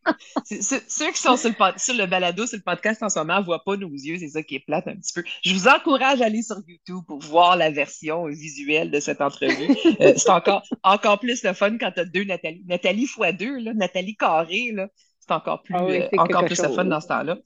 ceux 0.44 1.10
qui 1.10 1.20
sont 1.20 1.36
sur 1.36 1.50
le, 1.50 2.06
balado, 2.06 2.46
sur 2.46 2.56
le 2.56 2.62
podcast 2.62 3.02
en 3.02 3.08
ce 3.08 3.18
moment, 3.18 3.40
ne 3.40 3.44
voient 3.44 3.64
pas 3.64 3.76
nos 3.76 3.90
yeux, 3.90 4.18
c'est 4.18 4.28
ça 4.28 4.42
qui 4.42 4.56
est 4.56 4.64
plate 4.64 4.88
un 4.88 4.96
petit 4.96 5.12
peu. 5.12 5.22
Je 5.44 5.52
vous 5.52 5.68
encourage 5.68 6.20
à 6.20 6.26
aller 6.26 6.42
sur 6.42 6.56
YouTube 6.66 7.04
pour 7.06 7.20
voir 7.20 7.56
la 7.56 7.70
version 7.70 8.26
visuelle 8.26 8.90
de 8.90 9.00
cette 9.00 9.20
entrevue. 9.20 9.76
Euh, 10.00 10.14
c'est 10.16 10.30
encore, 10.30 10.62
encore 10.82 11.18
plus 11.18 11.42
le 11.42 11.52
fun 11.52 11.76
quand 11.78 11.92
tu 11.92 12.00
as 12.00 12.04
deux 12.04 12.24
Nathalie. 12.24 12.62
Nathalie 12.66 13.04
x 13.04 13.18
deux, 13.38 13.58
là, 13.58 13.74
Nathalie 13.74 14.16
carré, 14.16 14.70
là. 14.72 14.88
C'est 15.28 15.34
encore 15.34 15.62
plus, 15.62 15.74
ah 15.76 15.84
euh, 15.84 16.08
encore 16.18 16.44
plus 16.44 16.60
le 16.62 16.68
fun 16.70 16.84
dans 16.86 17.00
ce 17.00 17.08
temps-là. 17.08 17.36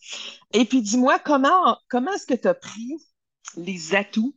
Et 0.52 0.64
puis, 0.64 0.82
dis-moi, 0.82 1.18
comment, 1.18 1.76
comment 1.88 2.12
est-ce 2.12 2.26
que 2.26 2.34
tu 2.34 2.48
as 2.48 2.54
pris 2.54 2.96
les 3.56 3.94
atouts 3.94 4.34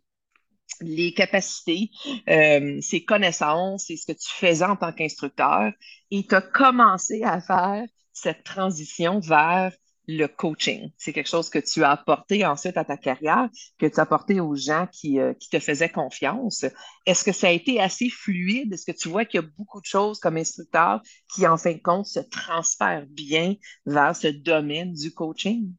les 0.81 1.13
capacités, 1.13 1.89
euh, 2.27 2.79
ces 2.81 3.05
connaissances 3.05 3.89
et 3.89 3.97
ce 3.97 4.05
que 4.05 4.11
tu 4.11 4.29
faisais 4.29 4.65
en 4.65 4.75
tant 4.75 4.91
qu'instructeur 4.91 5.71
et 6.11 6.25
tu 6.25 6.35
as 6.35 6.41
commencé 6.41 7.23
à 7.23 7.39
faire 7.39 7.85
cette 8.11 8.43
transition 8.43 9.19
vers 9.19 9.71
le 10.07 10.27
coaching. 10.27 10.91
C'est 10.97 11.13
quelque 11.13 11.29
chose 11.29 11.50
que 11.50 11.59
tu 11.59 11.83
as 11.83 11.91
apporté 11.91 12.45
ensuite 12.45 12.77
à 12.77 12.85
ta 12.85 12.97
carrière, 12.97 13.50
que 13.77 13.85
tu 13.85 14.00
as 14.00 14.03
apporté 14.03 14.39
aux 14.39 14.55
gens 14.55 14.88
qui, 14.91 15.19
euh, 15.19 15.33
qui 15.33 15.50
te 15.50 15.59
faisaient 15.59 15.89
confiance. 15.89 16.65
Est-ce 17.05 17.24
que 17.24 17.31
ça 17.31 17.47
a 17.47 17.51
été 17.51 17.79
assez 17.79 18.09
fluide? 18.09 18.74
Est-ce 18.74 18.85
que 18.85 18.97
tu 18.97 19.09
vois 19.09 19.25
qu'il 19.25 19.41
y 19.41 19.43
a 19.43 19.47
beaucoup 19.57 19.81
de 19.81 19.85
choses 19.85 20.19
comme 20.19 20.38
instructeur 20.38 21.01
qui, 21.33 21.47
en 21.47 21.57
fin 21.57 21.74
de 21.74 21.81
compte, 21.81 22.05
se 22.05 22.19
transfèrent 22.19 23.07
bien 23.07 23.55
vers 23.85 24.15
ce 24.15 24.27
domaine 24.27 24.93
du 24.93 25.13
coaching? 25.13 25.74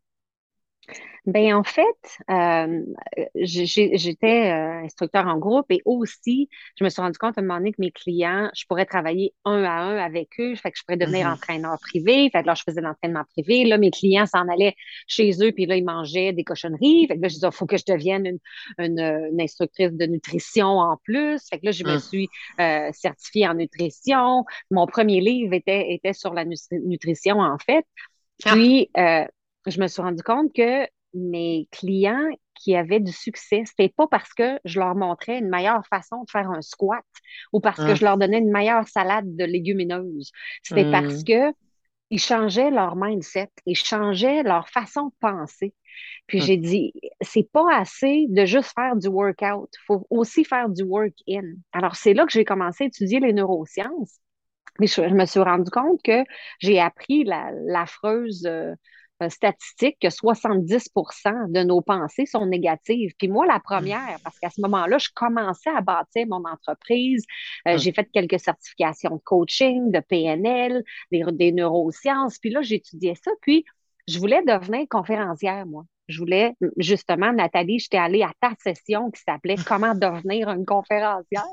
Ben 1.26 1.54
en 1.54 1.64
fait, 1.64 1.84
euh, 2.30 2.84
j'étais 3.34 4.52
euh, 4.52 4.84
instructeur 4.84 5.26
en 5.26 5.38
groupe 5.38 5.66
et 5.70 5.82
aussi, 5.84 6.48
je 6.78 6.84
me 6.84 6.88
suis 6.88 7.02
rendu 7.02 7.18
compte 7.18 7.36
à 7.36 7.40
un 7.40 7.44
moment 7.44 7.58
donné 7.58 7.72
que 7.72 7.80
mes 7.80 7.90
clients, 7.90 8.48
je 8.54 8.64
pourrais 8.68 8.86
travailler 8.86 9.34
un 9.44 9.64
à 9.64 9.72
un 9.72 9.96
avec 9.96 10.28
eux, 10.38 10.54
fait 10.54 10.70
que 10.70 10.78
je 10.78 10.84
pourrais 10.84 10.96
devenir 10.96 11.26
mm-hmm. 11.26 11.34
entraîneur 11.34 11.78
privé. 11.80 12.30
Fait 12.30 12.42
que 12.42 12.46
là, 12.46 12.54
je 12.54 12.62
faisais 12.62 12.80
l'entraînement 12.80 13.24
privé. 13.32 13.64
Là, 13.64 13.76
mes 13.76 13.90
clients 13.90 14.26
s'en 14.26 14.46
allaient 14.48 14.76
chez 15.08 15.32
eux, 15.42 15.50
puis 15.50 15.66
là, 15.66 15.76
ils 15.76 15.84
mangeaient 15.84 16.32
des 16.32 16.44
cochonneries. 16.44 17.08
Fait 17.08 17.16
que 17.16 17.22
là, 17.22 17.28
je 17.28 17.34
disais, 17.34 17.48
il 17.48 17.56
faut 17.56 17.66
que 17.66 17.76
je 17.76 17.84
devienne 17.88 18.38
une, 18.78 19.00
une, 19.00 19.40
instructrice 19.40 19.92
de 19.92 20.06
nutrition 20.06 20.78
en 20.78 20.96
plus. 21.02 21.40
Fait 21.50 21.58
que 21.58 21.66
là, 21.66 21.72
je 21.72 21.82
me 21.82 21.96
mm. 21.96 22.00
suis 22.00 22.28
euh, 22.60 22.90
certifiée 22.92 23.48
en 23.48 23.54
nutrition. 23.54 24.44
Mon 24.70 24.86
premier 24.86 25.20
livre 25.20 25.54
était, 25.54 25.92
était 25.92 26.12
sur 26.12 26.34
la 26.34 26.44
nutrition, 26.44 27.40
en 27.40 27.58
fait. 27.58 27.84
Ah. 28.44 28.52
Puis, 28.52 28.90
je 29.66 29.80
me 29.80 29.86
suis 29.86 30.02
rendu 30.02 30.22
compte 30.22 30.52
que 30.54 30.86
mes 31.14 31.68
clients 31.72 32.28
qui 32.54 32.74
avaient 32.74 33.00
du 33.00 33.12
succès, 33.12 33.62
c'était 33.66 33.92
pas 33.94 34.06
parce 34.06 34.32
que 34.32 34.58
je 34.64 34.78
leur 34.78 34.94
montrais 34.94 35.38
une 35.38 35.48
meilleure 35.48 35.86
façon 35.86 36.22
de 36.24 36.30
faire 36.30 36.50
un 36.50 36.62
squat 36.62 37.04
ou 37.52 37.60
parce 37.60 37.78
que 37.78 37.90
ah. 37.90 37.94
je 37.94 38.04
leur 38.04 38.16
donnais 38.16 38.38
une 38.38 38.50
meilleure 38.50 38.88
salade 38.88 39.36
de 39.36 39.44
légumineuses. 39.44 40.30
C'était 40.62 40.90
parce 40.90 41.20
hmm. 41.20 41.24
que 41.24 41.52
ils 42.10 42.20
changeaient 42.20 42.70
leur 42.70 42.94
mindset, 42.94 43.50
ils 43.66 43.76
changeaient 43.76 44.42
leur 44.42 44.68
façon 44.68 45.06
de 45.06 45.14
penser. 45.20 45.74
Puis 46.26 46.40
j'ai 46.40 46.56
dit, 46.56 46.92
c'est 47.20 47.50
pas 47.50 47.74
assez 47.74 48.26
de 48.28 48.44
juste 48.44 48.72
faire 48.74 48.96
du 48.96 49.08
workout, 49.08 49.68
il 49.72 49.84
faut 49.86 50.06
aussi 50.10 50.44
faire 50.44 50.68
du 50.68 50.82
work-in. 50.82 51.54
Alors, 51.72 51.96
c'est 51.96 52.14
là 52.14 52.24
que 52.26 52.32
j'ai 52.32 52.44
commencé 52.44 52.84
à 52.84 52.86
étudier 52.86 53.18
les 53.18 53.32
neurosciences. 53.32 54.20
Mais 54.78 54.86
je, 54.86 55.00
me 55.00 55.24
suis 55.24 55.40
rendu 55.40 55.70
compte 55.70 56.02
que 56.02 56.22
j'ai 56.58 56.78
appris 56.78 57.24
l'affreuse 57.24 58.44
euh, 58.46 58.72
euh, 58.72 58.74
statistique 59.28 59.96
que 60.00 60.08
70% 60.08 61.50
de 61.50 61.62
nos 61.62 61.80
pensées 61.80 62.26
sont 62.26 62.46
négatives. 62.46 63.12
Puis 63.18 63.28
moi, 63.28 63.46
la 63.46 63.60
première, 63.60 64.18
parce 64.22 64.38
qu'à 64.38 64.50
ce 64.50 64.60
moment-là, 64.60 64.98
je 64.98 65.08
commençais 65.14 65.70
à 65.70 65.80
bâtir 65.80 66.26
mon 66.28 66.44
entreprise. 66.44 67.24
Euh, 67.66 67.78
j'ai 67.78 67.92
fait 67.92 68.08
quelques 68.12 68.40
certifications 68.40 69.16
de 69.16 69.22
coaching, 69.22 69.90
de 69.90 70.00
PNL, 70.00 70.84
des, 71.10 71.24
des 71.32 71.52
neurosciences. 71.52 72.38
Puis 72.38 72.50
là, 72.50 72.62
j'étudiais 72.62 73.14
ça. 73.14 73.30
Puis 73.42 73.64
je 74.06 74.18
voulais 74.18 74.42
devenir 74.42 74.86
conférencière, 74.88 75.66
moi 75.66 75.84
je 76.08 76.18
voulais, 76.18 76.54
justement, 76.76 77.32
Nathalie, 77.32 77.78
j'étais 77.78 77.98
allée 77.98 78.22
à 78.22 78.32
ta 78.40 78.52
session 78.62 79.10
qui 79.10 79.20
s'appelait 79.22 79.56
Comment 79.66 79.94
devenir 79.94 80.50
une 80.50 80.64
conférencière. 80.64 81.44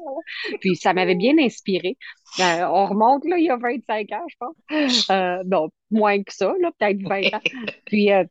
Puis 0.60 0.76
ça 0.76 0.94
m'avait 0.94 1.16
bien 1.16 1.38
inspiré. 1.40 1.98
Euh, 2.40 2.66
on 2.68 2.86
remonte, 2.86 3.26
là, 3.26 3.38
il 3.38 3.46
y 3.46 3.50
a 3.50 3.58
25 3.58 4.12
ans, 4.12 4.26
je 4.28 4.36
pense. 4.40 5.10
Euh, 5.10 5.44
non, 5.46 5.70
moins 5.92 6.22
que 6.24 6.34
ça, 6.34 6.54
là, 6.60 6.72
peut-être 6.78 7.02
20 7.02 7.36
ans. 7.36 7.42
Puis 7.86 8.12
euh, 8.12 8.24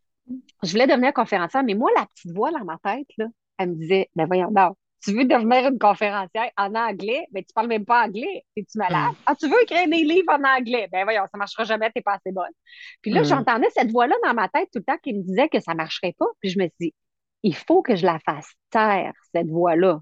je 0.62 0.71
voulais 0.71 0.87
devenir 0.87 1.12
conférencière, 1.12 1.62
mais 1.64 1.75
moi, 1.75 1.91
la 1.97 2.07
petite 2.07 2.33
voix 2.33 2.50
dans 2.50 2.64
ma 2.64 2.79
tête, 2.83 3.09
là, 3.19 3.26
elle 3.59 3.71
me 3.71 3.75
disait, 3.75 4.09
ben 4.14 4.26
voyons, 4.26 4.50
non, 4.50 4.75
tu 5.02 5.12
veux 5.12 5.25
devenir 5.25 5.68
une 5.68 5.78
conférencière 5.78 6.50
en 6.56 6.75
anglais, 6.75 7.26
mais 7.32 7.42
tu 7.42 7.52
parles 7.52 7.66
même 7.66 7.85
pas 7.85 8.04
anglais. 8.04 8.44
Es-tu 8.56 8.78
malade? 8.78 9.11
Hmm. 9.11 9.23
Ah, 9.26 9.35
tu 9.35 9.49
veux 9.49 9.62
écrire 9.62 9.88
des 9.88 10.04
livres 10.04 10.32
en 10.32 10.44
anglais? 10.44 10.88
Ben 10.92 11.04
voyons, 11.04 11.25
ça 11.30 11.38
marchera 11.38 11.64
jamais, 11.64 11.90
t'es 11.90 12.02
pas 12.02 12.14
assez 12.14 12.32
bonne. 12.32 12.52
Puis 13.00 13.11
là, 13.11 13.23
hmm. 13.23 13.25
j'entendais 13.25 13.68
cette 13.71 13.90
voix-là 13.90 14.14
dans 14.25 14.35
ma 14.35 14.49
tête 14.49 14.68
tout 14.73 14.78
le 14.78 14.85
temps 14.85 14.99
qui 15.02 15.14
me 15.14 15.23
disait 15.23 15.49
que 15.49 15.61
ça 15.61 15.75
marcherait 15.75 16.14
pas. 16.18 16.26
Puis 16.40 16.50
je 16.50 16.59
me 16.59 16.64
suis 16.64 16.76
dit, 16.80 16.94
il 17.42 17.56
faut 17.56 17.82
que 17.82 17.97
je 17.97 18.06
la 18.06 18.18
fasse 18.21 18.52
taire, 18.71 19.12
cette 19.35 19.49
voix-là. 19.49 20.00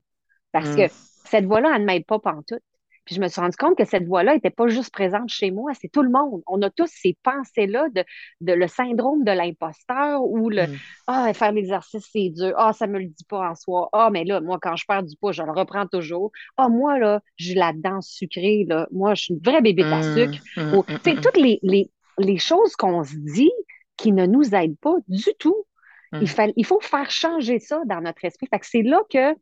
Parce 0.53 0.69
hmm. 0.71 0.77
que 0.77 0.83
cette 1.25 1.47
voix-là, 1.47 1.73
elle 1.75 1.83
ne 1.83 1.87
m'aide 1.87 2.05
pas 2.05 2.19
pantoute. 2.19 2.63
Puis 3.11 3.17
je 3.17 3.21
me 3.21 3.27
suis 3.27 3.41
rendu 3.41 3.57
compte 3.57 3.77
que 3.77 3.85
cette 3.85 4.07
voix-là 4.07 4.35
n'était 4.35 4.51
pas 4.51 4.69
juste 4.69 4.93
présente 4.93 5.31
chez 5.31 5.51
moi, 5.51 5.73
c'est 5.75 5.89
tout 5.89 6.03
le 6.03 6.11
monde. 6.11 6.43
On 6.47 6.63
a 6.63 6.71
tous 6.71 6.87
ces 6.87 7.19
pensées-là 7.25 7.89
de, 7.93 8.05
de, 8.41 8.53
le 8.53 8.69
syndrome 8.69 9.25
de 9.25 9.33
l'imposteur 9.33 10.23
ou 10.23 10.49
le 10.49 10.69
mm. 10.69 10.77
Ah, 11.09 11.35
faire 11.35 11.51
l'exercice, 11.51 12.09
c'est 12.13 12.29
dur. 12.29 12.55
Ah, 12.57 12.73
ça 12.73 12.87
me 12.87 13.01
le 13.01 13.07
dit 13.07 13.25
pas 13.29 13.51
en 13.51 13.57
soi. 13.57 13.89
Ah, 13.93 14.11
mais 14.13 14.23
là, 14.23 14.41
moi, 14.41 14.61
quand 14.63 14.77
je 14.77 14.85
perds 14.87 15.03
du 15.03 15.17
poids, 15.17 15.33
je 15.33 15.43
le 15.43 15.51
reprends 15.51 15.89
toujours. 15.89 16.31
Ah, 16.57 16.69
moi, 16.69 17.01
là, 17.01 17.21
j'ai 17.35 17.55
la 17.55 17.73
dent 17.73 18.01
sucrée, 18.01 18.65
là. 18.69 18.87
Moi, 18.93 19.17
je 19.17 19.23
suis 19.23 19.35
une 19.35 19.41
vraie 19.41 19.61
bébé 19.61 19.83
à 19.83 19.99
mm. 19.99 20.15
sucre. 20.15 20.45
Mm, 20.57 20.83
tu 20.87 21.11
sais, 21.11 21.21
toutes 21.21 21.37
les, 21.37 21.59
les, 21.65 21.91
les 22.17 22.39
choses 22.39 22.77
qu'on 22.77 23.03
se 23.03 23.17
dit 23.17 23.51
qui 23.97 24.13
ne 24.13 24.25
nous 24.25 24.55
aident 24.55 24.79
pas 24.79 24.95
du 25.09 25.35
tout. 25.41 25.65
Il, 26.13 26.29
il 26.57 26.65
faut 26.65 26.81
faire 26.81 27.11
changer 27.11 27.59
ça 27.59 27.83
dans 27.87 28.01
notre 28.03 28.25
esprit. 28.25 28.47
Fait 28.49 28.61
que 28.61 28.67
c'est 28.67 28.83
là 28.83 29.01
que 29.11 29.35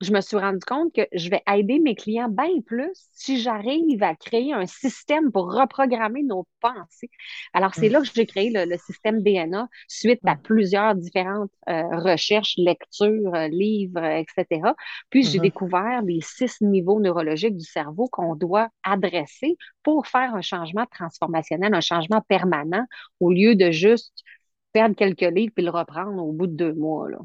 je 0.00 0.12
me 0.12 0.20
suis 0.20 0.36
rendu 0.36 0.60
compte 0.66 0.92
que 0.92 1.02
je 1.12 1.30
vais 1.30 1.42
aider 1.52 1.78
mes 1.78 1.94
clients 1.94 2.28
bien 2.28 2.60
plus 2.66 2.90
si 3.12 3.40
j'arrive 3.40 4.02
à 4.02 4.14
créer 4.14 4.52
un 4.52 4.66
système 4.66 5.30
pour 5.30 5.52
reprogrammer 5.52 6.22
nos 6.22 6.46
pensées. 6.60 7.10
Alors, 7.52 7.74
c'est 7.74 7.88
mm. 7.88 7.92
là 7.92 8.00
que 8.00 8.08
j'ai 8.14 8.26
créé 8.26 8.50
le, 8.52 8.76
système 8.76 9.22
DNA 9.22 9.68
suite 9.88 10.20
à 10.26 10.34
mm. 10.34 10.42
plusieurs 10.42 10.94
différentes 10.94 11.52
euh, 11.68 11.82
recherches, 11.98 12.54
lectures, 12.56 13.34
euh, 13.34 13.48
livres, 13.48 14.04
etc. 14.04 14.72
Puis, 15.10 15.22
j'ai 15.22 15.38
mm-hmm. 15.38 15.42
découvert 15.42 16.02
les 16.02 16.20
six 16.20 16.60
niveaux 16.60 17.00
neurologiques 17.00 17.56
du 17.56 17.64
cerveau 17.64 18.08
qu'on 18.08 18.34
doit 18.34 18.68
adresser 18.82 19.56
pour 19.82 20.06
faire 20.06 20.34
un 20.34 20.42
changement 20.42 20.86
transformationnel, 20.90 21.72
un 21.72 21.80
changement 21.80 22.20
permanent, 22.22 22.84
au 23.20 23.32
lieu 23.32 23.54
de 23.54 23.70
juste 23.70 24.22
perdre 24.72 24.96
quelques 24.96 25.20
livres 25.20 25.52
puis 25.54 25.64
le 25.64 25.70
reprendre 25.70 26.20
au 26.22 26.32
bout 26.32 26.48
de 26.48 26.56
deux 26.56 26.74
mois. 26.74 27.08
Là. 27.08 27.18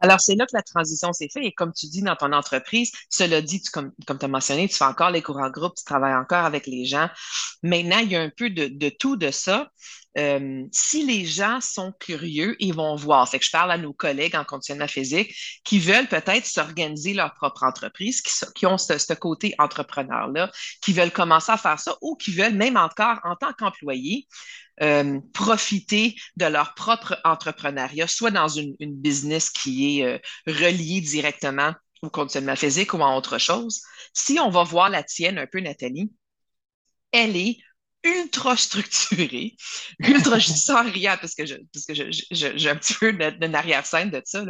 Alors, 0.00 0.20
c'est 0.20 0.34
là 0.34 0.46
que 0.46 0.54
la 0.56 0.62
transition 0.62 1.12
s'est 1.12 1.28
faite. 1.32 1.44
Et 1.44 1.52
comme 1.52 1.72
tu 1.72 1.86
dis 1.86 2.02
dans 2.02 2.16
ton 2.16 2.32
entreprise, 2.32 2.92
cela 3.08 3.40
dit, 3.40 3.62
comme, 3.72 3.92
tu 4.06 4.24
as 4.24 4.28
mentionné, 4.28 4.68
tu 4.68 4.76
fais 4.76 4.84
encore 4.84 5.10
les 5.10 5.22
cours 5.22 5.38
en 5.38 5.50
groupe, 5.50 5.74
tu 5.76 5.84
travailles 5.84 6.14
encore 6.14 6.44
avec 6.44 6.66
les 6.66 6.84
gens. 6.84 7.08
Maintenant, 7.62 7.98
il 7.98 8.10
y 8.10 8.16
a 8.16 8.20
un 8.20 8.30
peu 8.30 8.50
de, 8.50 8.88
tout 8.90 9.16
de 9.16 9.30
ça. 9.30 9.70
Euh, 10.16 10.64
si 10.70 11.04
les 11.04 11.24
gens 11.24 11.60
sont 11.60 11.92
curieux, 11.98 12.56
ils 12.60 12.74
vont 12.74 12.94
voir. 12.94 13.26
C'est 13.26 13.38
que 13.38 13.44
je 13.44 13.50
parle 13.50 13.72
à 13.72 13.78
nos 13.78 13.92
collègues 13.92 14.36
en 14.36 14.44
conditionnement 14.44 14.86
physique 14.86 15.34
qui 15.64 15.78
veulent 15.78 16.06
peut-être 16.06 16.46
s'organiser 16.46 17.14
leur 17.14 17.34
propre 17.34 17.64
entreprise, 17.64 18.22
qui, 18.22 18.66
ont 18.66 18.78
ce, 18.78 19.14
côté 19.14 19.54
entrepreneur-là, 19.58 20.50
qui 20.82 20.92
veulent 20.92 21.10
commencer 21.10 21.52
à 21.52 21.56
faire 21.56 21.80
ça 21.80 21.96
ou 22.00 22.16
qui 22.16 22.32
veulent 22.32 22.54
même 22.54 22.76
encore 22.76 23.18
en 23.24 23.34
tant 23.34 23.52
qu'employé 23.52 24.28
euh, 24.82 25.20
profiter 25.32 26.16
de 26.36 26.46
leur 26.46 26.74
propre 26.74 27.20
entrepreneuriat, 27.24 28.06
soit 28.06 28.30
dans 28.30 28.48
une, 28.48 28.76
business 28.80 29.50
qui 29.50 30.00
est 30.00 30.04
euh, 30.04 30.18
reliée 30.46 31.00
directement 31.00 31.72
au 32.02 32.10
conditionnement 32.10 32.56
physique 32.56 32.94
ou 32.94 33.02
à 33.02 33.16
autre 33.16 33.38
chose. 33.38 33.82
Si 34.12 34.38
on 34.38 34.50
va 34.50 34.62
voir 34.62 34.90
la 34.90 35.02
tienne 35.02 35.38
un 35.38 35.46
peu, 35.46 35.60
Nathalie, 35.60 36.12
elle 37.12 37.36
est 37.36 37.58
ultra 38.04 38.56
structuré, 38.56 39.56
ultra, 40.00 40.38
je 40.38 40.52
dis 40.52 40.58
ça 40.58 40.82
en 40.82 40.90
riant 40.90 41.16
parce 41.20 41.34
que 41.34 41.42
parce 41.72 41.86
que 41.86 41.94
j'ai 41.94 42.70
un 42.70 42.76
petit 42.76 42.94
peu 42.94 43.12
d'une 43.12 43.54
arrière-scène 43.54 44.10
de 44.10 44.20
ça, 44.24 44.44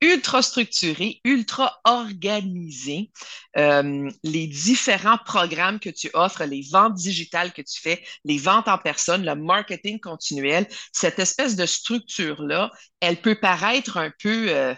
ultra 0.00 0.42
structuré, 0.42 1.20
ultra 1.24 1.80
organisé. 1.84 3.10
Euh, 3.56 4.10
les 4.24 4.46
différents 4.46 5.18
programmes 5.18 5.78
que 5.78 5.90
tu 5.90 6.10
offres, 6.14 6.44
les 6.44 6.66
ventes 6.72 6.94
digitales 6.94 7.52
que 7.52 7.62
tu 7.62 7.80
fais, 7.80 8.02
les 8.24 8.38
ventes 8.38 8.68
en 8.68 8.78
personne, 8.78 9.24
le 9.24 9.34
marketing 9.34 10.00
continuel, 10.00 10.66
cette 10.92 11.18
espèce 11.18 11.54
de 11.54 11.66
structure-là, 11.66 12.70
elle 13.00 13.20
peut 13.20 13.38
paraître 13.38 13.96
un 13.96 14.10
peu 14.20 14.46
euh, 14.48 14.74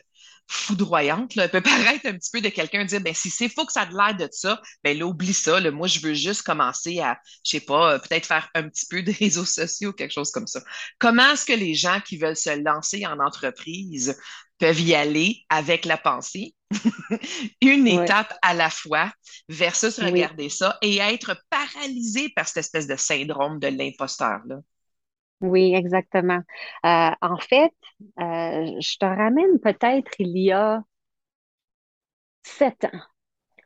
foudroyante. 0.48 1.34
Là. 1.34 1.44
Elle 1.44 1.50
peut 1.50 1.60
paraître 1.62 2.06
un 2.06 2.14
petit 2.14 2.30
peu 2.32 2.40
de 2.40 2.48
quelqu'un 2.48 2.84
dire 2.84 3.00
ben 3.00 3.14
si 3.14 3.30
c'est 3.30 3.48
faut 3.48 3.64
que 3.66 3.72
ça 3.72 3.82
a 3.82 3.86
l'air 3.86 4.16
de 4.16 4.28
ça, 4.32 4.60
ben 4.84 4.98
là, 4.98 5.06
oublie 5.06 5.34
ça. 5.34 5.60
Là. 5.60 5.70
Moi, 5.70 5.88
je 5.88 6.00
veux 6.00 6.14
juste 6.14 6.42
commencer 6.42 7.00
à, 7.00 7.18
je 7.44 7.50
sais 7.50 7.60
pas, 7.60 7.94
euh, 7.94 7.98
peut-être 7.98 8.26
faire 8.26 8.48
un 8.54 8.68
petit 8.68 8.86
peu 8.88 9.02
de 9.02 9.12
réseaux 9.18 9.44
sociaux, 9.44 9.92
quelque 9.92 10.12
chose 10.12 10.30
comme 10.30 10.46
ça. 10.46 10.60
Comment 10.98 11.32
est-ce 11.32 11.46
que 11.46 11.52
les 11.52 11.74
gens 11.74 12.00
qui 12.00 12.16
veulent 12.18 12.36
se 12.36 12.62
lancer 12.62 13.06
en 13.06 13.18
entreprise 13.20 14.16
peuvent 14.58 14.80
y 14.80 14.94
aller 14.94 15.44
avec 15.50 15.84
la 15.84 15.98
pensée, 15.98 16.54
une 17.60 17.86
étape 17.86 18.32
à 18.42 18.54
la 18.54 18.70
fois, 18.70 19.12
versus 19.48 19.98
regarder 20.00 20.48
ça 20.48 20.78
et 20.80 20.96
être 20.96 21.36
paralysé 21.50 22.30
par 22.34 22.48
cette 22.48 22.64
espèce 22.64 22.86
de 22.86 22.96
syndrome 22.96 23.58
de 23.58 23.68
l'imposteur. 23.68 24.40
Oui, 25.40 25.74
exactement. 25.74 26.40
Euh, 26.84 27.10
en 27.20 27.36
fait, 27.38 27.72
euh, 28.20 28.80
je 28.80 28.98
te 28.98 29.04
ramène 29.04 29.58
peut-être 29.60 30.10
il 30.18 30.36
y 30.38 30.50
a 30.52 30.82
sept 32.42 32.84
ans. 32.84 33.00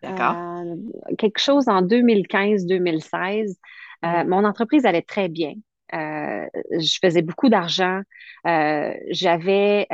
D'accord. 0.03 0.37
Euh, 0.37 0.77
quelque 1.19 1.39
chose 1.39 1.69
en 1.69 1.83
2015-2016. 1.83 3.59
Mm. 4.03 4.29
mon 4.29 4.45
entreprise 4.45 4.87
allait 4.87 5.03
très 5.03 5.29
bien. 5.29 5.53
Je 5.93 6.99
faisais 7.03 7.23
beaucoup 7.23 7.49
d'argent. 7.49 8.01
j'avais 8.45 9.87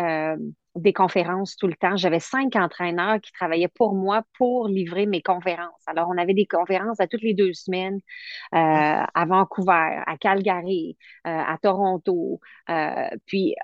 des 0.77 0.93
conférences 0.93 1.57
tout 1.57 1.67
le 1.67 1.75
temps. 1.75 1.97
J'avais 1.97 2.21
cinq 2.21 2.55
entraîneurs 2.57 3.21
qui 3.21 3.33
travaillaient 3.33 3.69
pour 3.69 3.95
moi 3.95 4.23
pour 4.37 4.69
livrer 4.69 5.07
mes 5.07 5.23
conférences. 5.23 5.83
Alors, 5.87 6.09
on 6.09 6.19
avait 6.19 6.35
des 6.35 6.47
conférences 6.47 7.01
à 7.01 7.07
toutes 7.07 7.23
les 7.23 7.35
deux 7.35 7.53
semaines 7.53 7.99
euh, 8.55 8.59
à 9.15 9.25
Vancouver, 9.27 10.03
à 10.07 10.17
Calgary, 10.19 10.97
euh, 11.27 11.31
à 11.31 11.57
Toronto. 11.61 12.41
Euh, 12.71 13.09
puis, 13.27 13.55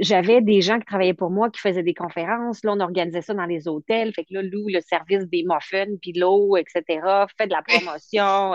j'avais 0.00 0.40
des 0.40 0.62
gens 0.62 0.78
qui 0.78 0.86
travaillaient 0.86 1.12
pour 1.12 1.30
moi 1.30 1.50
qui 1.50 1.60
faisaient 1.60 1.82
des 1.82 1.94
conférences. 1.94 2.64
Là, 2.64 2.72
on 2.72 2.80
organisait 2.80 3.20
ça 3.20 3.34
dans 3.34 3.44
les 3.44 3.68
hôtels. 3.68 4.12
Fait 4.14 4.24
que 4.24 4.32
là, 4.32 4.42
loue 4.42 4.68
le 4.68 4.80
service 4.80 5.28
des 5.28 5.44
muffins, 5.46 5.94
puis 6.00 6.12
l'eau, 6.14 6.56
etc. 6.56 7.26
Fait 7.36 7.46
de 7.46 7.52
la 7.52 7.62
promotion. 7.62 8.54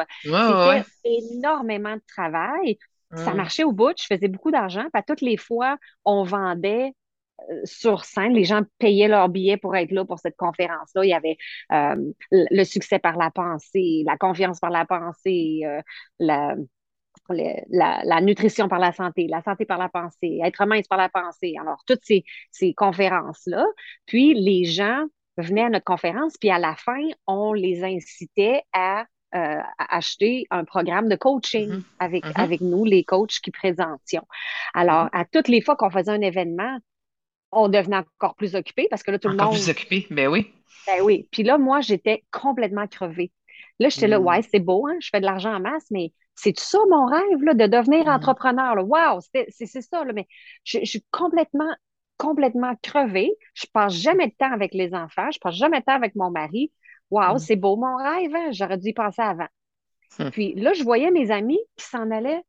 C'était 1.03 1.17
énormément 1.35 1.95
de 1.95 2.01
travail. 2.07 2.79
Ça 3.15 3.33
marchait 3.33 3.63
au 3.63 3.71
bout. 3.71 3.93
Je 3.97 4.05
faisais 4.05 4.27
beaucoup 4.27 4.51
d'argent. 4.51 4.85
Puis 4.93 5.03
toutes 5.07 5.21
les 5.21 5.37
fois, 5.37 5.77
on 6.03 6.23
vendait 6.23 6.93
sur 7.63 8.05
scène. 8.05 8.33
Les 8.33 8.43
gens 8.43 8.61
payaient 8.79 9.07
leur 9.07 9.29
billet 9.29 9.57
pour 9.57 9.75
être 9.75 9.91
là 9.91 10.05
pour 10.05 10.19
cette 10.19 10.35
conférence-là. 10.35 11.05
Il 11.05 11.09
y 11.09 11.13
avait 11.13 11.37
euh, 11.71 11.95
le 12.31 12.63
succès 12.63 12.99
par 12.99 13.17
la 13.17 13.31
pensée, 13.31 14.03
la 14.05 14.17
confiance 14.17 14.59
par 14.59 14.71
la 14.71 14.85
pensée, 14.85 15.61
euh, 15.63 15.81
la, 16.19 16.55
la, 17.29 18.21
nutrition 18.21 18.67
par 18.67 18.79
la 18.79 18.91
santé, 18.91 19.27
la 19.27 19.41
santé 19.41 19.65
par 19.65 19.77
la 19.77 19.89
pensée, 19.89 20.39
être 20.43 20.65
mince 20.65 20.87
par 20.87 20.97
la 20.97 21.09
pensée. 21.09 21.55
Alors, 21.59 21.83
toutes 21.85 22.03
ces, 22.03 22.23
ces 22.51 22.73
conférences-là. 22.73 23.65
Puis, 24.05 24.33
les 24.33 24.65
gens 24.65 25.05
venaient 25.37 25.65
à 25.65 25.69
notre 25.69 25.85
conférence, 25.85 26.35
puis 26.39 26.49
à 26.49 26.57
la 26.57 26.75
fin, 26.75 27.01
on 27.27 27.53
les 27.53 27.83
incitait 27.83 28.63
à 28.73 29.05
euh, 29.35 29.59
acheter 29.77 30.45
un 30.51 30.63
programme 30.63 31.09
de 31.09 31.15
coaching 31.15 31.69
mm-hmm. 31.69 31.83
avec, 31.99 32.25
mm-hmm. 32.25 32.41
avec 32.41 32.61
nous, 32.61 32.85
les 32.85 33.03
coachs 33.03 33.39
qui 33.41 33.51
présentions. 33.51 34.25
Alors, 34.73 35.05
mm-hmm. 35.05 35.21
à 35.21 35.25
toutes 35.25 35.47
les 35.47 35.61
fois 35.61 35.75
qu'on 35.75 35.89
faisait 35.89 36.11
un 36.11 36.21
événement, 36.21 36.79
on 37.51 37.69
devenait 37.69 37.97
encore 37.97 38.35
plus 38.35 38.55
occupé 38.55 38.87
parce 38.89 39.03
que 39.03 39.11
là, 39.11 39.19
tout 39.19 39.29
le 39.29 39.35
monde. 39.35 39.53
plus 39.53 39.69
occupé, 39.69 40.07
ben 40.09 40.27
oui. 40.27 40.51
Ben 40.85 41.01
oui. 41.01 41.27
Puis 41.31 41.43
là, 41.43 41.57
moi, 41.57 41.81
j'étais 41.81 42.23
complètement 42.31 42.87
crevée. 42.87 43.31
Là, 43.79 43.89
j'étais 43.89 44.07
là, 44.07 44.19
mm. 44.19 44.25
ouais, 44.25 44.41
c'est 44.41 44.59
beau, 44.59 44.87
hein, 44.87 44.95
je 44.99 45.09
fais 45.11 45.19
de 45.19 45.25
l'argent 45.25 45.53
en 45.53 45.59
masse, 45.59 45.85
mais 45.91 46.13
c'est 46.35 46.57
ça 46.57 46.79
mon 46.89 47.05
rêve, 47.05 47.41
là, 47.41 47.53
de 47.53 47.67
devenir 47.67 48.05
mm. 48.05 48.09
entrepreneur. 48.09 48.75
Là? 48.75 48.83
Wow, 48.83 49.19
c'est 49.49 49.81
ça, 49.81 50.03
là, 50.03 50.13
mais 50.13 50.27
je, 50.63 50.83
suis 50.83 51.05
complètement, 51.11 51.73
complètement 52.17 52.75
crevée. 52.81 53.31
Je 53.53 53.65
passe 53.71 53.93
jamais 53.93 54.27
de 54.27 54.33
temps 54.37 54.51
avec 54.51 54.73
les 54.73 54.93
enfants, 54.93 55.29
je 55.31 55.39
passe 55.39 55.55
jamais 55.55 55.79
de 55.79 55.85
temps 55.85 55.95
avec 55.95 56.15
mon 56.15 56.31
mari. 56.31 56.71
Wow, 57.09 57.35
mm. 57.35 57.39
c'est 57.39 57.55
beau 57.55 57.75
mon 57.75 57.95
rêve, 57.97 58.35
hein? 58.35 58.51
j'aurais 58.51 58.77
dû 58.77 58.89
y 58.89 58.93
penser 58.93 59.21
avant. 59.21 59.47
Hum. 60.19 60.31
Puis 60.31 60.53
là, 60.55 60.73
je 60.73 60.83
voyais 60.83 61.11
mes 61.11 61.31
amis 61.31 61.59
qui 61.75 61.85
s'en 61.85 62.11
allaient 62.11 62.43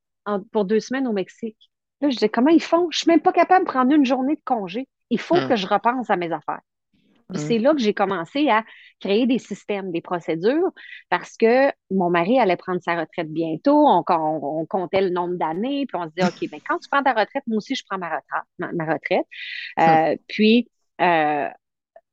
pour 0.52 0.64
deux 0.64 0.80
semaines 0.80 1.06
au 1.06 1.12
Mexique. 1.12 1.70
Là, 2.00 2.10
je 2.10 2.14
disais, 2.14 2.28
comment 2.28 2.50
ils 2.50 2.62
font? 2.62 2.88
Je 2.90 2.98
suis 2.98 3.10
même 3.10 3.20
pas 3.20 3.32
capable 3.32 3.64
de 3.64 3.70
prendre 3.70 3.92
une 3.92 4.04
journée 4.04 4.36
de 4.36 4.42
congé. 4.44 4.88
Il 5.10 5.18
faut 5.18 5.36
hum. 5.36 5.48
que 5.48 5.56
je 5.56 5.66
repense 5.66 6.10
à 6.10 6.16
mes 6.16 6.32
affaires. 6.32 6.60
Puis 7.32 7.42
c'est 7.42 7.58
là 7.58 7.74
que 7.74 7.80
j'ai 7.80 7.92
commencé 7.92 8.48
à 8.48 8.64
créer 9.00 9.26
des 9.26 9.38
systèmes, 9.38 9.92
des 9.92 10.00
procédures, 10.00 10.70
parce 11.10 11.36
que 11.36 11.70
mon 11.90 12.08
mari 12.08 12.40
allait 12.40 12.56
prendre 12.56 12.80
sa 12.82 12.98
retraite 12.98 13.30
bientôt. 13.30 13.86
On, 13.86 14.66
comptait 14.66 15.02
le 15.02 15.10
nombre 15.10 15.34
d'années, 15.34 15.84
puis 15.86 15.98
on 16.00 16.04
se 16.04 16.14
disait, 16.16 16.26
OK, 16.26 16.50
ben, 16.50 16.60
quand 16.66 16.78
tu 16.78 16.88
prends 16.88 17.02
ta 17.02 17.12
retraite, 17.12 17.42
moi 17.46 17.58
aussi, 17.58 17.74
je 17.74 17.84
prends 17.86 17.98
ma 17.98 18.08
retraite. 18.08 18.74
Ma, 18.74 18.84
retraite. 18.86 19.26
Euh, 19.78 20.16
puis 20.26 20.70
euh, 21.02 21.48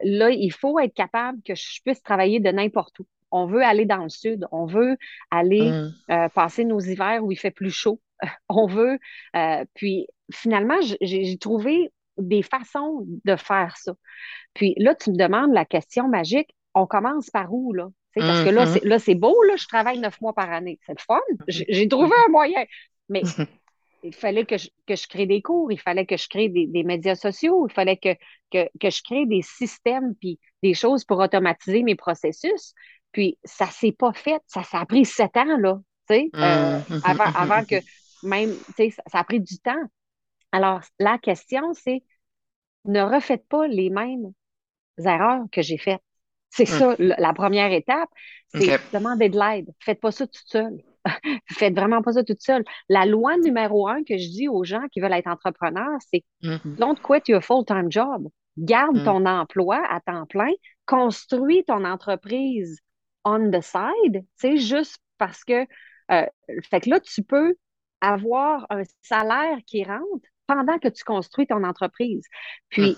là, 0.04 0.30
il 0.30 0.52
faut 0.52 0.80
être 0.80 0.94
capable 0.94 1.42
que 1.44 1.56
je 1.56 1.82
puisse 1.84 2.02
travailler 2.02 2.40
de 2.40 2.50
n'importe 2.50 3.00
où. 3.00 3.08
On 3.32 3.46
veut 3.46 3.64
aller 3.64 3.86
dans 3.86 4.04
le 4.04 4.10
sud, 4.10 4.46
on 4.52 4.66
veut 4.66 4.98
aller 5.30 5.72
euh, 6.10 6.30
passer 6.30 6.64
nos 6.64 6.80
hivers 6.80 7.24
où 7.24 7.32
il 7.32 7.38
fait 7.38 7.52
plus 7.52 7.72
chaud. 7.72 8.00
on 8.50 8.66
veut. 8.66 8.98
puis 9.74 10.08
finalement, 10.32 10.78
j'ai 11.02 11.38
trouvé 11.38 11.92
des 12.18 12.42
façons 12.44 13.06
de 13.26 13.36
faire 13.36 13.76
ça. 13.78 13.94
Puis 14.54 14.74
là, 14.78 14.96
tu 14.96 15.12
me 15.12 15.18
demandes 15.18 15.54
la 15.54 15.66
question 15.66 16.08
magique, 16.08 16.56
on 16.74 16.86
commence 16.86 17.30
par 17.30 17.54
où, 17.54 17.74
là? 17.74 17.90
parce 18.16 18.46
que 18.46 18.50
là, 18.50 18.66
mm-hmm. 18.66 18.74
c'est, 18.74 18.86
là, 18.86 19.00
c'est 19.00 19.16
beau, 19.16 19.44
là, 19.44 19.56
je 19.58 19.68
travaille 19.68 20.00
neuf 20.00 20.22
mois 20.22 20.34
par 20.34 20.52
année. 20.52 20.80
C'est 20.86 20.94
le 20.94 21.04
fun. 21.06 21.20
J'ai, 21.48 21.88
trouvé 21.90 22.16
un 22.26 22.32
moyen. 22.32 22.64
Mais 23.10 23.24
il 24.06 24.14
fallait 24.14 24.46
que 24.46 24.58
je, 24.58 24.70
que 24.86 24.96
je, 24.96 25.08
crée 25.08 25.26
des 25.26 25.42
cours, 25.42 25.72
il 25.72 25.80
fallait 25.80 26.06
que 26.06 26.16
je 26.16 26.28
crée 26.30 26.48
des, 26.50 26.84
médias 26.84 27.16
sociaux, 27.16 27.68
il 27.68 27.74
fallait 27.74 27.98
que, 27.98 28.14
que, 28.52 28.70
que, 28.80 28.90
je 28.90 29.02
crée 29.02 29.26
des 29.26 29.42
systèmes 29.42 30.14
puis 30.20 30.40
des 30.62 30.74
choses 30.74 31.04
pour 31.04 31.20
automatiser 31.20 31.82
mes 31.84 31.96
processus. 31.96 32.74
Puis 33.12 33.38
ça 33.44 33.68
s'est 33.68 33.94
pas 33.94 34.14
fait. 34.14 34.42
Ça, 34.46 34.64
ça 34.64 34.80
a 34.80 34.86
pris 34.86 35.06
sept 35.06 35.36
ans, 35.38 35.58
là, 35.58 35.80
tu 36.08 36.16
sais, 36.16 36.30
euh, 36.36 36.80
mm-hmm. 36.80 37.02
avant, 37.04 37.34
avant 37.36 37.66
que 37.66 37.76
même, 38.24 38.54
tu 38.68 38.74
sais, 38.74 38.90
ça 39.08 39.20
a 39.20 39.24
pris 39.24 39.40
du 39.40 39.58
temps. 39.60 39.84
Alors, 40.52 40.82
la 41.00 41.18
question, 41.18 41.74
c'est 41.74 42.04
ne 42.86 43.02
refaites 43.02 43.48
pas 43.48 43.68
les 43.68 43.90
mêmes 43.90 44.32
erreurs 45.04 45.44
que 45.52 45.62
j'ai 45.62 45.78
faites. 45.78 46.04
C'est 46.50 46.66
ça, 46.66 46.96
la 47.00 47.34
première 47.34 47.74
étape, 47.74 48.10
c'est 48.54 48.80
demander 48.94 49.28
de 49.28 49.38
l'aide. 49.38 49.68
Faites 49.80 50.00
pas 50.00 50.12
ça 50.12 50.26
toute 50.26 50.48
seule. 50.48 50.82
Faites 51.52 51.76
vraiment 51.76 52.02
pas 52.02 52.14
ça 52.14 52.24
toute 52.24 52.42
seule. 52.42 52.64
La 52.90 53.06
loi 53.06 53.38
numéro 53.38 53.88
un 53.88 54.04
que 54.04 54.18
je 54.18 54.30
dis 54.30 54.48
aux 54.48 54.64
gens 54.64 54.88
qui 54.92 55.00
veulent 55.00 55.14
être 55.14 55.28
entrepreneurs, 55.28 56.00
c'est 56.12 56.24
mm-hmm. 56.44 56.76
don't 56.78 57.00
quit 57.02 57.22
your 57.28 57.44
full-time 57.44 57.92
job. 57.92 58.28
Garde 58.58 58.98
hmm. 58.98 59.04
ton 59.04 59.26
emploi 59.26 59.84
à 59.90 60.00
temps 60.00 60.26
plein. 60.26 60.52
Construis 60.86 61.66
ton 61.66 61.84
entreprise 61.84 62.80
on 63.26 63.52
the 63.52 63.62
side, 63.62 64.24
c'est 64.36 64.58
juste 64.58 65.00
parce 65.18 65.44
que, 65.44 65.66
euh, 66.12 66.26
fait 66.70 66.82
que 66.82 66.90
là, 66.92 67.00
tu 67.00 67.24
peux 67.24 67.56
avoir 68.00 68.68
un 68.70 68.84
salaire 69.02 69.58
qui 69.66 69.84
rentre 69.84 70.28
pendant 70.46 70.78
que 70.78 70.88
tu 70.88 71.04
construis 71.04 71.48
ton 71.48 71.64
entreprise. 71.64 72.24
Puis, 72.70 72.96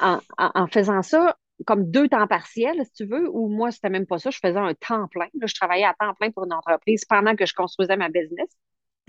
hum. 0.00 0.20
en, 0.38 0.66
faisant 0.66 1.00
ça, 1.00 1.36
comme 1.66 1.90
deux 1.90 2.08
temps 2.08 2.26
partiels, 2.26 2.84
si 2.84 2.92
tu 2.92 3.04
veux, 3.04 3.28
ou 3.30 3.48
moi, 3.48 3.70
c'était 3.70 3.90
même 3.90 4.06
pas 4.06 4.18
ça, 4.18 4.30
je 4.30 4.38
faisais 4.38 4.58
un 4.58 4.74
temps 4.74 5.06
plein. 5.08 5.28
je 5.40 5.54
travaillais 5.54 5.84
à 5.84 5.94
temps 5.98 6.14
plein 6.14 6.30
pour 6.30 6.44
une 6.44 6.52
entreprise 6.52 7.04
pendant 7.04 7.36
que 7.36 7.46
je 7.46 7.54
construisais 7.54 7.96
ma 7.96 8.08
business. 8.08 8.48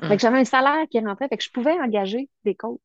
Hum. 0.01 0.19
j'avais 0.19 0.39
un 0.39 0.45
salaire 0.45 0.85
qui 0.89 0.99
rentrait, 0.99 1.29
fait 1.29 1.37
que 1.37 1.43
je 1.43 1.49
pouvais 1.49 1.71
engager 1.71 2.29
des 2.43 2.53
coachs. 2.53 2.81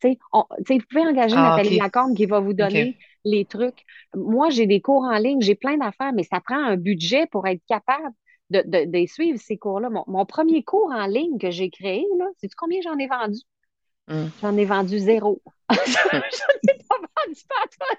Tu 0.00 0.12
sais, 0.12 0.18
vous 0.30 0.84
pouvez 0.90 1.06
engager 1.06 1.34
ah, 1.36 1.56
Nathalie 1.56 1.78
Lacombe 1.78 2.14
qui 2.14 2.26
va 2.26 2.40
vous 2.40 2.52
donner 2.52 2.98
les 3.24 3.46
trucs. 3.46 3.84
Moi, 4.14 4.50
j'ai 4.50 4.66
des 4.66 4.82
cours 4.82 5.04
en 5.04 5.16
ligne, 5.16 5.40
j'ai 5.40 5.54
plein 5.54 5.78
d'affaires, 5.78 6.12
mais 6.12 6.24
ça 6.24 6.40
prend 6.40 6.62
un 6.62 6.76
budget 6.76 7.26
pour 7.26 7.46
être 7.46 7.62
capable 7.66 8.14
de, 8.50 8.84
de, 8.84 9.06
suivre 9.06 9.38
ces 9.40 9.56
cours-là. 9.56 9.88
Mon, 10.06 10.26
premier 10.26 10.62
cours 10.62 10.92
en 10.92 11.06
ligne 11.06 11.38
que 11.38 11.50
j'ai 11.50 11.70
créé, 11.70 12.04
sais-tu 12.38 12.54
combien 12.54 12.80
j'en 12.82 12.98
ai 12.98 13.06
vendu? 13.06 13.40
Mm. 14.08 14.26
J'en 14.42 14.56
ai 14.56 14.64
vendu 14.66 14.98
zéro. 14.98 15.40
J'en 15.70 16.18
ai 16.18 16.78
pas 16.86 16.96
vendu 16.98 17.40
pas. 17.48 17.96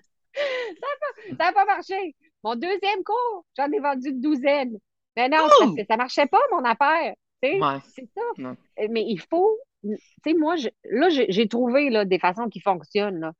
Ça 1.38 1.46
n'a 1.46 1.54
pas, 1.54 1.66
marché. 1.66 2.16
Mon 2.44 2.56
deuxième 2.56 3.04
cours, 3.06 3.46
j'en 3.58 3.72
ai 3.72 3.80
vendu 3.80 4.10
une 4.10 4.22
douzaine. 4.22 4.78
Mais 5.16 5.30
non, 5.30 5.48
ça 5.48 5.66
ne 5.66 5.98
marchait 5.98 6.26
pas, 6.26 6.42
mon 6.52 6.64
affaire. 6.64 7.14
C'est 7.42 8.10
ça. 8.16 8.56
Mais 8.90 9.04
il 9.08 9.20
faut. 9.20 9.58
Tu 9.84 9.98
sais, 10.24 10.34
moi, 10.34 10.56
là, 10.86 11.10
j'ai 11.10 11.48
trouvé 11.48 11.90
là, 11.90 12.06
des 12.06 12.20
façons 12.20 12.48
qui 12.48 12.62
fonctionnent. 12.62 13.20
Là, 13.20 13.34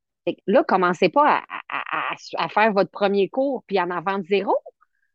là 0.46 0.64
commencez 0.64 1.10
pas 1.10 1.42
à, 1.70 2.16
à, 2.38 2.50
faire 2.50 2.74
votre 2.74 2.92
premier 2.92 3.30
cours 3.30 3.64
puis 3.66 3.80
en 3.80 3.90
en 3.92 4.02
vendre 4.02 4.26
zéro. 4.26 4.54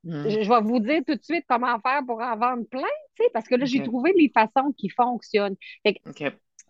Mm. 0.05 0.29
Je, 0.29 0.49
vais 0.49 0.61
vous 0.63 0.81
dire 0.81 1.03
tout 1.07 1.17
de 1.17 1.23
suite 1.23 1.45
comment 1.49 1.79
faire 1.81 2.01
pour 2.07 2.21
en 2.21 2.37
vendre 2.37 2.65
plein, 2.71 2.89
parce 3.35 3.47
que 3.47 3.57
là, 3.57 3.67
j'ai 3.67 3.83
trouvé 3.83 4.13
les 4.17 4.31
façons 4.33 4.73
qui 4.77 4.89
fonctionnent. 4.89 5.57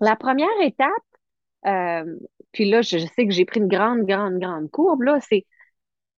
La 0.01 0.16
première 0.16 0.49
étape, 0.61 0.90
euh, 0.90 1.08
puis 1.62 2.71
là, 2.71 2.83
je, 2.83 2.99
sais 2.99 3.27
que 3.27 3.33
j'ai 3.33 3.44
pris 3.44 3.61
une 3.61 3.68
grande, 3.68 4.07
grande, 4.07 4.38
grande 4.38 4.71
courbe, 4.71 5.03
là, 5.03 5.18
c'est 5.21 5.44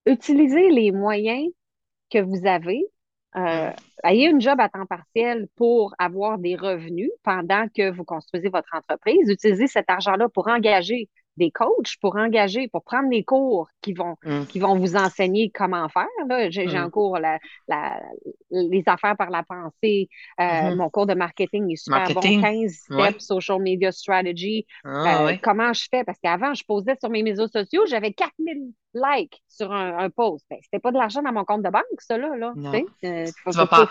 utiliser 0.06 0.70
les 0.70 0.92
moyens 0.92 1.48
que 2.10 2.18
vous 2.18 2.46
avez. 2.46 2.84
Euh, 3.36 3.70
ayez 4.02 4.28
une 4.28 4.40
job 4.40 4.58
à 4.60 4.68
temps 4.68 4.86
partiel 4.86 5.46
pour 5.56 5.94
avoir 5.98 6.38
des 6.38 6.56
revenus 6.56 7.10
pendant 7.22 7.66
que 7.68 7.90
vous 7.90 8.04
construisez 8.04 8.48
votre 8.48 8.74
entreprise. 8.74 9.30
Utilisez 9.30 9.68
cet 9.68 9.88
argent-là 9.88 10.28
pour 10.28 10.48
engager 10.48 11.08
des 11.40 11.50
coachs 11.50 11.96
pour 12.00 12.16
engager, 12.16 12.68
pour 12.68 12.84
prendre 12.84 13.08
des 13.08 13.24
cours 13.24 13.68
qui 13.80 13.92
vont, 13.92 14.16
mm. 14.24 14.44
qui 14.44 14.60
vont 14.60 14.78
vous 14.78 14.94
enseigner 14.94 15.50
comment 15.50 15.88
faire. 15.88 16.06
J'ai 16.50 16.66
mm. 16.66 16.76
un 16.76 16.90
cours 16.90 17.18
la, 17.18 17.38
les 18.50 18.82
affaires 18.86 19.16
par 19.16 19.30
la 19.30 19.42
pensée. 19.42 20.08
Euh, 20.38 20.44
mm-hmm. 20.44 20.74
Mon 20.76 20.90
cours 20.90 21.06
de 21.06 21.14
marketing 21.14 21.70
est 21.72 21.76
super 21.76 22.06
bon. 22.12 22.20
15 22.20 22.70
steps 22.72 23.24
social 23.24 23.60
media 23.60 23.90
strategy. 23.90 24.66
Ah, 24.84 25.26
euh, 25.26 25.36
comment 25.42 25.72
je 25.72 25.86
fais? 25.90 26.04
Parce 26.04 26.18
qu'avant, 26.22 26.54
je 26.54 26.62
posais 26.64 26.96
sur 27.00 27.10
mes 27.10 27.22
réseaux 27.22 27.48
sociaux, 27.48 27.84
j'avais 27.86 28.12
4000 28.12 28.72
likes 28.94 29.42
sur 29.48 29.72
un, 29.72 30.10
post. 30.10 30.44
Ben, 30.50 30.58
C'était 30.62 30.80
pas 30.80 30.92
de 30.92 30.98
l'argent 30.98 31.22
dans 31.22 31.32
mon 31.32 31.44
compte 31.44 31.62
de 31.62 31.70
banque, 31.70 31.82
ça, 32.00 32.18
là. 32.18 32.28
là 32.36 32.52
euh, 33.04 33.26
tu, 33.26 33.56
vas 33.56 33.66
pas, 33.66 33.88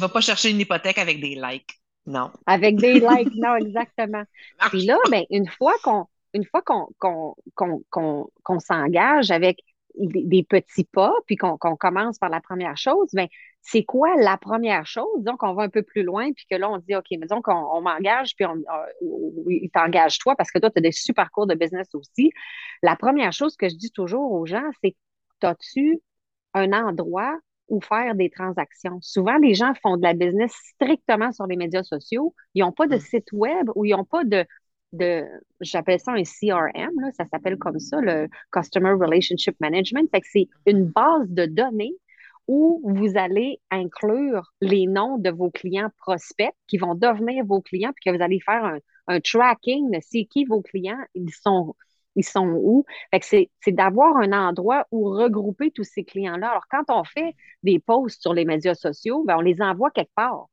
vas 0.00 0.08
pas 0.08 0.20
chercher 0.20 0.50
une 0.50 0.60
hypothèque 0.60 0.98
avec 0.98 1.20
des 1.20 1.34
likes. 1.34 1.78
Non. 2.08 2.30
Avec 2.46 2.76
des 2.76 2.94
likes, 3.00 3.34
non, 3.36 3.56
exactement. 3.56 4.24
Puis 4.70 4.86
là, 4.86 4.96
ben, 5.10 5.24
une 5.30 5.46
fois 5.46 5.74
qu'on 5.82 6.06
une 6.34 6.44
fois 6.44 6.62
qu'on 6.62 8.60
s'engage 8.60 9.30
avec 9.30 9.60
des, 9.98 10.44
petits 10.44 10.84
pas, 10.84 11.12
puis 11.26 11.36
qu'on 11.36 11.56
commence 11.56 12.18
par 12.18 12.30
la 12.30 12.40
première 12.40 12.76
chose, 12.76 13.08
ben, 13.12 13.26
c'est 13.60 13.84
quoi 13.84 14.14
la 14.16 14.36
première 14.36 14.86
chose? 14.86 15.22
Donc, 15.22 15.42
on 15.42 15.54
va 15.54 15.64
un 15.64 15.68
peu 15.68 15.82
plus 15.82 16.02
loin, 16.02 16.32
puis 16.32 16.46
que 16.50 16.56
là, 16.56 16.70
on 16.70 16.78
dit, 16.78 16.94
OK, 16.94 17.06
mais 17.12 17.18
disons 17.22 17.42
qu'on 17.42 17.80
m'engage, 17.80 18.34
puis 18.36 18.46
on, 18.46 18.62
il 19.48 19.70
t'engage 19.70 20.18
toi, 20.18 20.36
parce 20.36 20.50
que 20.50 20.58
toi, 20.58 20.70
tu 20.70 20.78
as 20.78 20.82
des 20.82 20.92
super 20.92 21.30
cours 21.30 21.46
de 21.46 21.54
business 21.54 21.88
aussi. 21.94 22.30
La 22.82 22.96
première 22.96 23.32
chose 23.32 23.56
que 23.56 23.68
je 23.68 23.74
dis 23.74 23.90
toujours 23.90 24.32
aux 24.32 24.46
gens, 24.46 24.68
c'est, 24.82 24.96
as-tu 25.42 26.00
un 26.54 26.72
endroit 26.72 27.36
où 27.68 27.80
faire 27.80 28.14
des 28.14 28.30
transactions? 28.30 28.98
Souvent, 29.02 29.36
les 29.38 29.54
gens 29.54 29.72
font 29.82 29.96
de 29.96 30.02
la 30.02 30.14
business 30.14 30.52
strictement 30.74 31.32
sur 31.32 31.46
les 31.46 31.56
médias 31.56 31.82
sociaux. 31.82 32.34
Ils 32.54 32.60
n'ont 32.60 32.72
pas 32.72 32.86
de 32.86 32.96
mmh. 32.96 33.00
site 33.00 33.32
web 33.32 33.70
ou 33.74 33.84
ils 33.84 33.90
n'ont 33.90 34.04
pas 34.04 34.24
de, 34.24 34.46
de, 34.92 35.24
j'appelle 35.60 36.00
ça 36.00 36.12
un 36.12 36.22
CRM, 36.22 37.00
là, 37.00 37.10
ça 37.12 37.24
s'appelle 37.26 37.58
comme 37.58 37.78
ça, 37.78 38.00
le 38.00 38.28
Customer 38.52 38.92
Relationship 38.92 39.56
Management. 39.60 40.10
Fait 40.10 40.20
que 40.20 40.26
c'est 40.30 40.48
une 40.66 40.86
base 40.86 41.28
de 41.28 41.46
données 41.46 41.94
où 42.46 42.80
vous 42.84 43.18
allez 43.18 43.60
inclure 43.70 44.54
les 44.62 44.86
noms 44.86 45.18
de 45.18 45.30
vos 45.30 45.50
clients 45.50 45.90
prospects 45.98 46.54
qui 46.66 46.78
vont 46.78 46.94
devenir 46.94 47.44
vos 47.44 47.60
clients, 47.60 47.92
puis 47.94 48.10
que 48.10 48.16
vous 48.16 48.22
allez 48.22 48.40
faire 48.40 48.64
un, 48.64 48.78
un 49.08 49.20
tracking 49.20 49.90
de 49.90 49.98
c'est 50.00 50.24
qui 50.24 50.44
vos 50.44 50.62
clients, 50.62 51.02
ils 51.14 51.32
sont, 51.32 51.74
ils 52.16 52.24
sont 52.24 52.48
où. 52.48 52.84
Fait 53.10 53.20
que 53.20 53.26
c'est, 53.26 53.50
c'est 53.60 53.72
d'avoir 53.72 54.16
un 54.16 54.32
endroit 54.32 54.86
où 54.90 55.10
regrouper 55.10 55.70
tous 55.70 55.84
ces 55.84 56.04
clients-là. 56.04 56.50
Alors, 56.50 56.66
quand 56.70 56.84
on 56.88 57.04
fait 57.04 57.34
des 57.62 57.78
posts 57.78 58.22
sur 58.22 58.32
les 58.32 58.44
médias 58.46 58.74
sociaux, 58.74 59.24
ben, 59.24 59.36
on 59.38 59.40
les 59.42 59.60
envoie 59.60 59.90
quelque 59.90 60.14
part. 60.14 60.46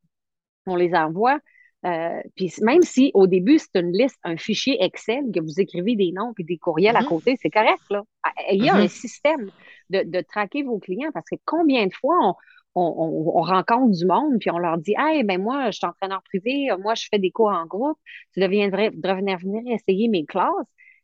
On 0.65 0.75
les 0.75 0.93
envoie 0.95 1.39
euh, 1.85 2.21
puis 2.35 2.51
même 2.61 2.81
si 2.81 3.11
au 3.13 3.27
début, 3.27 3.59
c'est 3.59 3.79
une 3.79 3.91
liste, 3.91 4.17
un 4.23 4.37
fichier 4.37 4.83
Excel 4.83 5.25
que 5.33 5.39
vous 5.39 5.59
écrivez 5.59 5.95
des 5.95 6.11
noms 6.11 6.33
et 6.39 6.43
des 6.43 6.57
courriels 6.57 6.95
à 6.95 7.01
mm-hmm. 7.01 7.07
côté, 7.07 7.37
c'est 7.39 7.49
correct. 7.49 7.81
Là. 7.89 8.03
Ah, 8.23 8.31
il 8.51 8.63
y 8.63 8.69
a 8.69 8.75
un 8.75 8.85
mm-hmm. 8.85 8.87
système 8.87 9.51
de, 9.89 10.03
de, 10.03 10.21
traquer 10.21 10.63
vos 10.63 10.79
clients 10.79 11.11
parce 11.13 11.29
que 11.29 11.35
combien 11.45 11.85
de 11.85 11.93
fois 11.93 12.17
on, 12.23 12.33
on, 12.75 13.33
on, 13.35 13.41
rencontre 13.41 13.91
du 13.91 14.05
monde 14.05 14.39
puis 14.39 14.49
on 14.49 14.57
leur 14.57 14.79
dit 14.79 14.95
Hey, 14.97 15.23
ben 15.23 15.39
moi, 15.41 15.69
je 15.69 15.77
suis 15.77 15.85
entraîneur 15.85 16.23
privé, 16.23 16.69
moi, 16.81 16.95
je 16.95 17.07
fais 17.11 17.19
des 17.19 17.31
cours 17.31 17.51
en 17.51 17.65
groupe, 17.65 17.99
tu 18.33 18.39
deviendrais, 18.39 18.89
devrais 18.91 19.35
venir 19.35 19.61
essayer 19.67 20.07
mes 20.07 20.25
classes. 20.25 20.49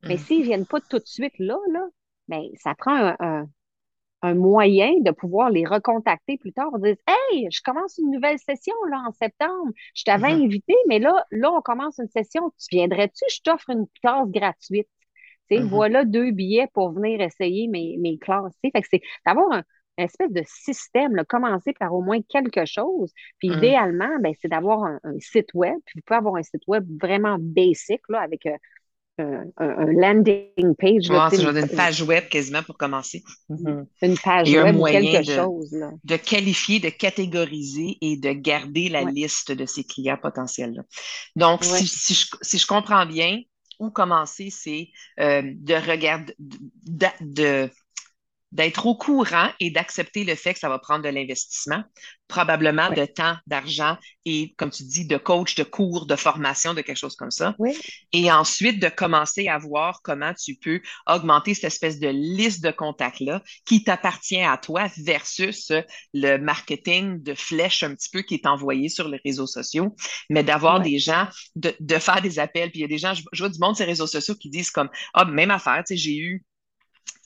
Mais 0.04 0.16
mm. 0.16 0.18
s'ils 0.18 0.40
ne 0.40 0.46
viennent 0.46 0.66
pas 0.66 0.80
tout 0.82 0.98
de 0.98 1.06
suite 1.06 1.38
là, 1.38 1.58
là, 1.72 1.86
ben, 2.28 2.44
ça 2.56 2.74
prend 2.74 2.96
un, 2.96 3.16
un 3.20 3.48
moyen 4.24 4.92
de 5.02 5.12
pouvoir 5.12 5.50
les 5.50 5.66
recontacter 5.66 6.38
plus 6.38 6.54
tard. 6.54 6.72
Dit 6.80 6.96
Hey, 7.08 7.48
je 7.52 7.62
commence 7.64 7.98
une 7.98 8.12
nouvelle 8.12 8.40
session 8.40 8.76
là 8.90 9.04
en 9.08 9.12
septembre. 9.12 9.72
Je 9.96 10.04
t'avais 10.04 10.30
mm-hmm. 10.30 10.46
invité, 10.46 10.76
mais 10.88 11.00
là, 11.00 11.26
là, 11.32 11.52
on 11.52 11.62
commence 11.62 12.00
une 12.00 12.10
session. 12.10 12.52
Tu 12.60 12.76
viendrais-tu? 12.76 13.24
Je 13.30 13.42
t'offre 13.44 13.70
une 13.70 13.86
classe 14.02 14.30
gratuite. 14.30 14.88
Mm-hmm. 15.50 15.68
Voilà 15.68 16.06
deux 16.06 16.32
billets 16.32 16.68
pour 16.74 16.92
venir 16.94 17.20
essayer 17.20 17.68
mes, 17.68 17.98
mes 17.98 18.18
classes. 18.18 18.54
Fait 18.62 18.72
que 18.72 18.88
c'est 18.90 19.02
d'avoir 19.26 19.52
un, 19.52 19.64
une 19.98 20.06
espèce 20.06 20.32
de 20.32 20.44
système, 20.46 21.16
là, 21.16 21.26
commencer 21.26 21.74
par 21.74 21.94
au 21.94 22.02
moins 22.02 22.20
quelque 22.22 22.66
chose. 22.66 23.12
Puis 23.40 23.50
mm. 23.50 23.54
idéalement, 23.54 24.20
ben, 24.22 24.34
c'est 24.42 24.48
d'avoir 24.48 24.84
un, 24.84 25.00
site 25.20 25.54
web. 25.54 25.76
Puis 25.86 26.00
vous 26.00 26.02
pouvez 26.06 26.18
avoir 26.18 26.36
un 26.36 26.44
site 26.44 26.64
web 26.68 26.86
vraiment 27.02 27.38
basic 27.40 28.02
là, 28.10 28.22
avec 28.22 28.46
euh, 28.46 28.58
un, 29.58 29.86
landing 29.86 30.76
page. 30.78 31.10
c'est 31.32 31.44
une 31.44 31.68
page 31.68 32.02
web 32.02 32.28
quasiment 32.30 32.64
pour 32.64 32.78
commencer. 32.78 33.24
Mm-hmm. 33.50 33.86
Une 34.02 34.18
page 34.18 34.54
web 34.54 34.76
ou 34.78 34.86
quelque 34.86 35.28
de, 35.28 35.34
chose. 35.34 35.76
De 36.04 36.16
qualifier, 36.18 36.80
de 36.80 36.90
catégoriser 36.90 37.98
et 38.02 38.18
de 38.18 38.32
garder 38.32 38.90
la 38.90 39.04
liste 39.04 39.52
de 39.52 39.66
ses 39.66 39.84
clients 39.84 40.18
potentiels. 40.22 40.84
Donc, 41.36 41.64
si, 41.64 41.88
si, 41.88 42.14
je, 42.14 42.28
si, 42.42 42.58
je, 42.58 42.68
comprends 42.68 43.06
bien, 43.06 43.42
où 43.80 43.90
commencer, 43.90 44.50
c'est 44.52 44.90
euh, 45.20 45.42
de 45.44 45.74
regarder, 45.74 46.36
de, 46.38 47.70
d'être 48.52 48.86
au 48.86 48.96
courant 48.96 49.50
et 49.60 49.72
d'accepter 49.72 50.24
le 50.24 50.36
fait 50.36 50.54
que 50.54 50.60
ça 50.60 50.70
va 50.70 50.80
prendre 50.80 51.04
de 51.04 51.10
l'investissement, 51.10 51.84
probablement 52.28 52.90
de 52.90 53.06
temps, 53.06 53.36
d'argent 53.48 53.98
et, 54.26 54.54
comme 54.58 54.70
tu 54.70 54.84
dis, 54.84 55.06
de 55.06 55.18
coach, 55.18 55.56
de 55.56 55.64
cours, 55.64 56.06
de 56.06 56.16
formation, 56.16 56.74
de 56.74 56.82
quelque 56.82 56.98
chose 56.98 57.16
comme 57.16 57.32
ça. 57.32 57.56
Et 58.14 58.32
ensuite, 58.32 58.82
de 58.82 58.90
commencer 58.90 59.48
à 59.48 59.58
voir 59.58 60.02
comment 60.04 60.34
tu 60.34 60.56
peux 60.56 60.82
augmenter 61.08 61.54
cette 61.54 61.66
espèce 61.66 62.00
de 62.00 62.08
liste 62.08 62.64
de 62.64 62.72
contacts-là 62.72 63.42
qui 63.66 63.84
t'appartient 63.84 64.42
à 64.42 64.58
toi 64.58 64.88
versus 64.98 65.72
le 66.14 66.38
marketing 66.38 67.22
de 67.22 67.34
flèche 67.34 67.84
un 67.84 67.96
petit 67.96 68.10
peu 68.12 68.22
qui 68.22 68.36
est 68.36 68.48
envoyé 68.48 68.90
sur 68.90 69.08
les 69.08 69.20
réseaux 69.24 69.48
sociaux, 69.48 69.96
mais 70.30 70.44
d'avoir 70.44 70.80
des 70.82 71.00
gens, 71.00 71.28
de, 71.56 71.74
de, 71.80 72.00
faire 72.00 72.22
des 72.22 72.40
appels. 72.40 72.72
Puis 72.72 72.80
il 72.80 72.84
y 72.84 72.86
a 72.86 72.90
des 72.90 72.98
gens, 72.98 73.14
je, 73.14 73.24
je 73.32 73.44
vois 73.44 73.52
du 73.52 73.60
monde 73.60 73.76
sur 73.76 73.86
les 73.86 73.92
réseaux 73.92 74.08
sociaux 74.08 74.36
qui 74.36 74.50
disent 74.50 74.72
comme, 74.72 74.90
ah, 75.14 75.26
même 75.26 75.52
affaire, 75.52 75.84
tu 75.86 75.96
sais, 75.96 75.98
j'ai 75.98 76.18
eu 76.18 76.46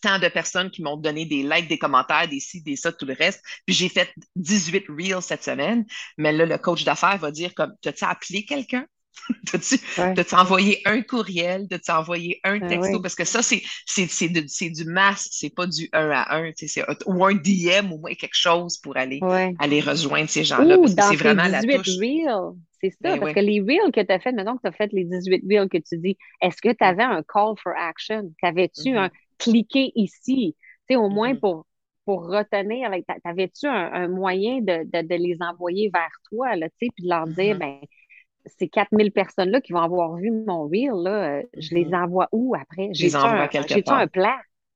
tant 0.01 0.19
de 0.19 0.27
personnes 0.27 0.69
qui 0.69 0.83
m'ont 0.83 0.97
donné 0.97 1.25
des 1.25 1.43
likes, 1.43 1.67
des 1.67 1.77
commentaires, 1.77 2.27
des 2.27 2.39
ci, 2.39 2.61
des 2.61 2.75
ça, 2.75 2.91
tout 2.91 3.05
le 3.05 3.13
reste. 3.13 3.41
Puis 3.65 3.75
j'ai 3.75 3.89
fait 3.89 4.13
18 4.35 4.85
reels 4.89 5.21
cette 5.21 5.43
semaine. 5.43 5.85
Mais 6.17 6.31
là, 6.31 6.45
le 6.45 6.57
coach 6.57 6.83
d'affaires 6.83 7.17
va 7.17 7.31
dire 7.31 7.53
comme, 7.55 7.73
t'as-tu 7.81 8.05
appelé 8.05 8.45
quelqu'un? 8.45 8.85
T'as-tu 9.45 10.35
envoyé 10.35 10.81
un 10.85 11.01
courriel? 11.01 11.67
T'as-tu 11.69 11.89
envoyé 11.91 12.39
un 12.43 12.59
ben 12.59 12.67
texto? 12.67 13.01
Parce 13.01 13.15
que 13.15 13.23
ça, 13.23 13.41
c'est, 13.41 13.61
du 14.69 14.85
masse, 14.85 15.29
c'est 15.31 15.49
pas 15.49 15.67
du 15.67 15.89
un 15.93 16.11
à 16.11 16.37
un. 16.37 16.51
ou 17.05 17.25
un 17.25 17.33
DM 17.33 17.93
ou 17.93 18.03
quelque 18.03 18.35
chose 18.35 18.77
pour 18.77 18.97
aller, 18.97 19.19
aller 19.59 19.79
rejoindre 19.81 20.29
ces 20.29 20.43
gens-là. 20.43 20.77
Parce 20.77 20.95
que 20.95 21.01
c'est 21.01 21.23
vraiment 21.23 21.47
la 21.47 21.61
touche. 21.61 21.97
Reels. 21.97 22.55
C'est 22.81 22.91
ça, 23.01 23.13
ben 23.13 23.19
parce 23.19 23.33
que 23.33 23.39
les 23.39 23.61
reels 23.61 23.91
que 23.91 24.01
tu 24.01 24.11
as 24.11 24.19
fait, 24.19 24.31
maintenant 24.31 24.57
que 24.57 24.61
tu 24.61 24.67
as 24.67 24.73
fait 24.73 24.91
les 24.91 25.05
18 25.05 25.43
reels 25.49 25.69
que 25.69 25.77
tu 25.77 25.97
dis, 25.97 26.17
est-ce 26.41 26.61
que 26.61 26.69
tu 26.69 26.83
avais 26.83 27.03
un 27.03 27.23
call 27.23 27.55
for 27.63 27.73
action? 27.75 28.31
T'avais-tu 28.41 28.89
mm-hmm. 28.89 28.97
un 28.97 29.09
cliquer 29.37 29.91
ici, 29.95 30.55
tu 30.57 30.93
sais, 30.93 30.95
au 30.95 31.09
moins 31.09 31.33
mm-hmm. 31.33 31.39
pour, 31.39 31.65
pour 32.05 32.27
retenir, 32.27 32.91
t'avais-tu 33.23 33.67
un, 33.67 34.07
moyen 34.07 34.61
de, 34.61 34.83
de, 34.83 35.15
les 35.15 35.37
envoyer 35.41 35.89
vers 35.93 36.11
toi, 36.29 36.55
là, 36.55 36.69
tu 36.69 36.75
sais, 36.85 36.91
puis 36.95 37.05
de 37.05 37.09
leur 37.09 37.27
dire, 37.27 37.57
ben, 37.57 37.79
ces 38.45 38.67
4000 38.67 39.11
personnes-là 39.11 39.61
qui 39.61 39.73
vont 39.73 39.81
avoir 39.81 40.15
vu 40.15 40.31
mon 40.31 40.67
reel, 40.67 40.91
là, 41.03 41.41
je 41.57 41.73
les 41.73 41.85
mm-hmm. 41.85 42.03
envoie 42.03 42.29
où 42.31 42.55
après? 42.55 42.89
Je 42.93 43.03
les 43.03 43.15
envoie 43.15 43.47
quelque 43.47 43.73
J'ai-tu 43.73 43.91
un 43.91 44.07
plan? 44.07 44.35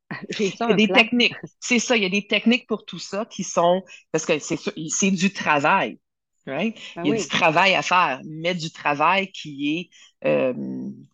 il 0.40 0.48
y 0.48 0.64
a 0.64 0.74
des 0.74 0.88
techniques. 0.88 1.36
C'est 1.60 1.80
ça, 1.80 1.96
il 1.96 2.04
y 2.04 2.06
a 2.06 2.10
des 2.10 2.26
techniques 2.26 2.68
pour 2.68 2.86
tout 2.86 3.00
ça 3.00 3.26
qui 3.26 3.44
sont, 3.44 3.84
parce 4.12 4.26
que 4.26 4.40
c'est 4.40 5.12
du 5.12 5.32
travail. 5.32 6.00
Right? 6.50 6.78
Ben 6.96 7.06
il 7.06 7.12
y 7.12 7.14
a 7.14 7.18
du 7.18 7.28
travail 7.28 7.76
à 7.76 7.82
faire, 7.82 8.22
mais 8.26 8.56
du 8.56 8.72
travail 8.72 9.32
qui 9.32 9.78
est 9.78 9.90
euh, 10.28 10.54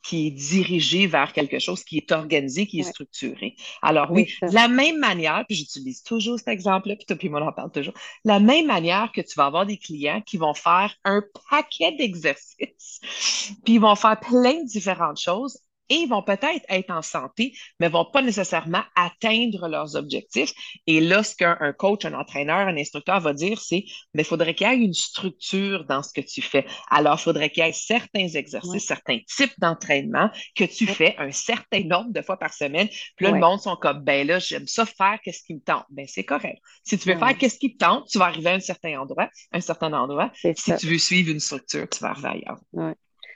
qui 0.04 0.28
est 0.28 0.32
dirigé 0.32 1.06
vers 1.06 1.32
quelque 1.32 1.60
chose 1.60 1.84
qui 1.84 1.98
est 1.98 2.12
organisé, 2.12 2.66
qui 2.66 2.80
est 2.80 2.84
structuré. 2.84 3.56
Alors 3.84 4.10
oui, 4.10 4.34
de 4.42 4.54
la 4.54 4.68
même 4.68 4.98
manière, 4.98 5.46
puis 5.48 5.56
j'utilise 5.56 6.02
toujours 6.02 6.40
cet 6.40 6.48
exemple-là, 6.48 6.96
puis 6.96 7.06
toi 7.06 7.16
puis 7.16 7.30
moi 7.30 7.42
on 7.42 7.48
en 7.48 7.54
parle 7.54 7.72
toujours, 7.72 7.94
la 8.24 8.40
même 8.40 8.66
manière 8.66 9.12
que 9.12 9.22
tu 9.22 9.36
vas 9.36 9.46
avoir 9.46 9.68
des 9.68 9.78
clients 9.78 10.22
qui 10.22 10.38
vont 10.38 10.56
faire 10.56 10.96
un 11.04 11.22
paquet 11.52 11.92
d'exercices, 11.92 13.00
puis 13.64 13.76
ils 13.76 13.80
vont 13.80 13.96
faire 13.96 14.20
plein 14.20 14.64
de 14.64 14.68
différentes 14.68 15.20
choses 15.20 15.60
et 15.90 15.96
ils 15.96 16.10
vont 16.10 16.24
peut-être 16.24 16.66
être 16.70 16.92
en 16.92 17.02
santé, 17.02 17.54
mais 17.80 17.90
vont 17.90 18.06
pas 18.06 18.22
nécessairement 18.22 18.84
atteindre 18.96 19.68
leurs 19.68 19.96
objectifs. 19.96 20.52
Et 20.88 21.00
là, 21.00 21.24
ce 21.24 21.36
qu'un 21.36 21.74
coach, 21.78 22.06
un 22.06 22.14
entraîneur, 22.14 22.68
un 22.68 22.78
instructeur 22.78 23.20
va 23.20 23.34
dire, 23.34 23.62
c'est, 23.62 23.86
mais 24.14 24.24
il 24.24 24.26
faudrait 24.26 24.54
qu'il 24.54 24.68
y 24.68 24.70
ait 24.72 24.78
une 24.78 24.94
structure 24.94 25.86
dans 25.86 26.04
ce 26.04 26.14
que 26.14 26.22
tu 26.22 26.42
fais. 26.42 26.66
Alors, 26.90 27.18
il 27.20 27.24
faudrait 27.24 27.50
qu'il 27.50 27.64
y 27.64 27.68
ait 27.68 27.74
certains 27.74 28.28
exercices, 28.28 28.86
certains 28.86 29.20
types 29.36 29.54
d'entraînement 29.60 30.30
que 30.56 30.64
tu 30.64 30.88
fais 30.88 31.16
un 31.18 31.32
certain 31.32 31.84
nombre 31.84 32.12
de 32.12 32.22
fois 32.22 32.38
par 32.38 32.54
semaine. 32.54 32.88
Puis 33.16 33.26
là, 33.26 33.32
le 33.32 33.40
monde 33.40 33.60
sont 33.60 33.76
comme, 33.76 34.00
ben 34.00 34.26
là, 34.28 34.40
j'aime 34.40 34.68
ça 34.68 34.86
faire 34.86 35.20
qu'est-ce 35.24 35.44
qui 35.44 35.56
me 35.56 35.62
tente. 35.62 35.86
Ben, 35.90 36.06
c'est 36.08 36.24
correct. 36.24 36.60
Si 36.84 36.98
tu 36.98 37.10
veux 37.10 37.18
faire 37.18 37.38
qu'est-ce 37.38 37.58
qui 37.60 37.74
te 37.76 37.84
tente, 37.84 38.08
tu 38.08 38.18
vas 38.18 38.26
arriver 38.26 38.50
à 38.50 38.54
un 38.54 38.60
certain 38.60 39.00
endroit, 39.00 39.30
un 39.52 39.62
certain 39.62 39.94
endroit. 39.94 40.32
Si 40.36 40.76
tu 40.76 40.88
veux 40.88 40.98
suivre 40.98 41.32
une 41.32 41.40
structure, 41.40 41.88
tu 41.90 42.00
vas 42.00 42.10
arriver 42.10 42.28
ailleurs. 42.30 42.60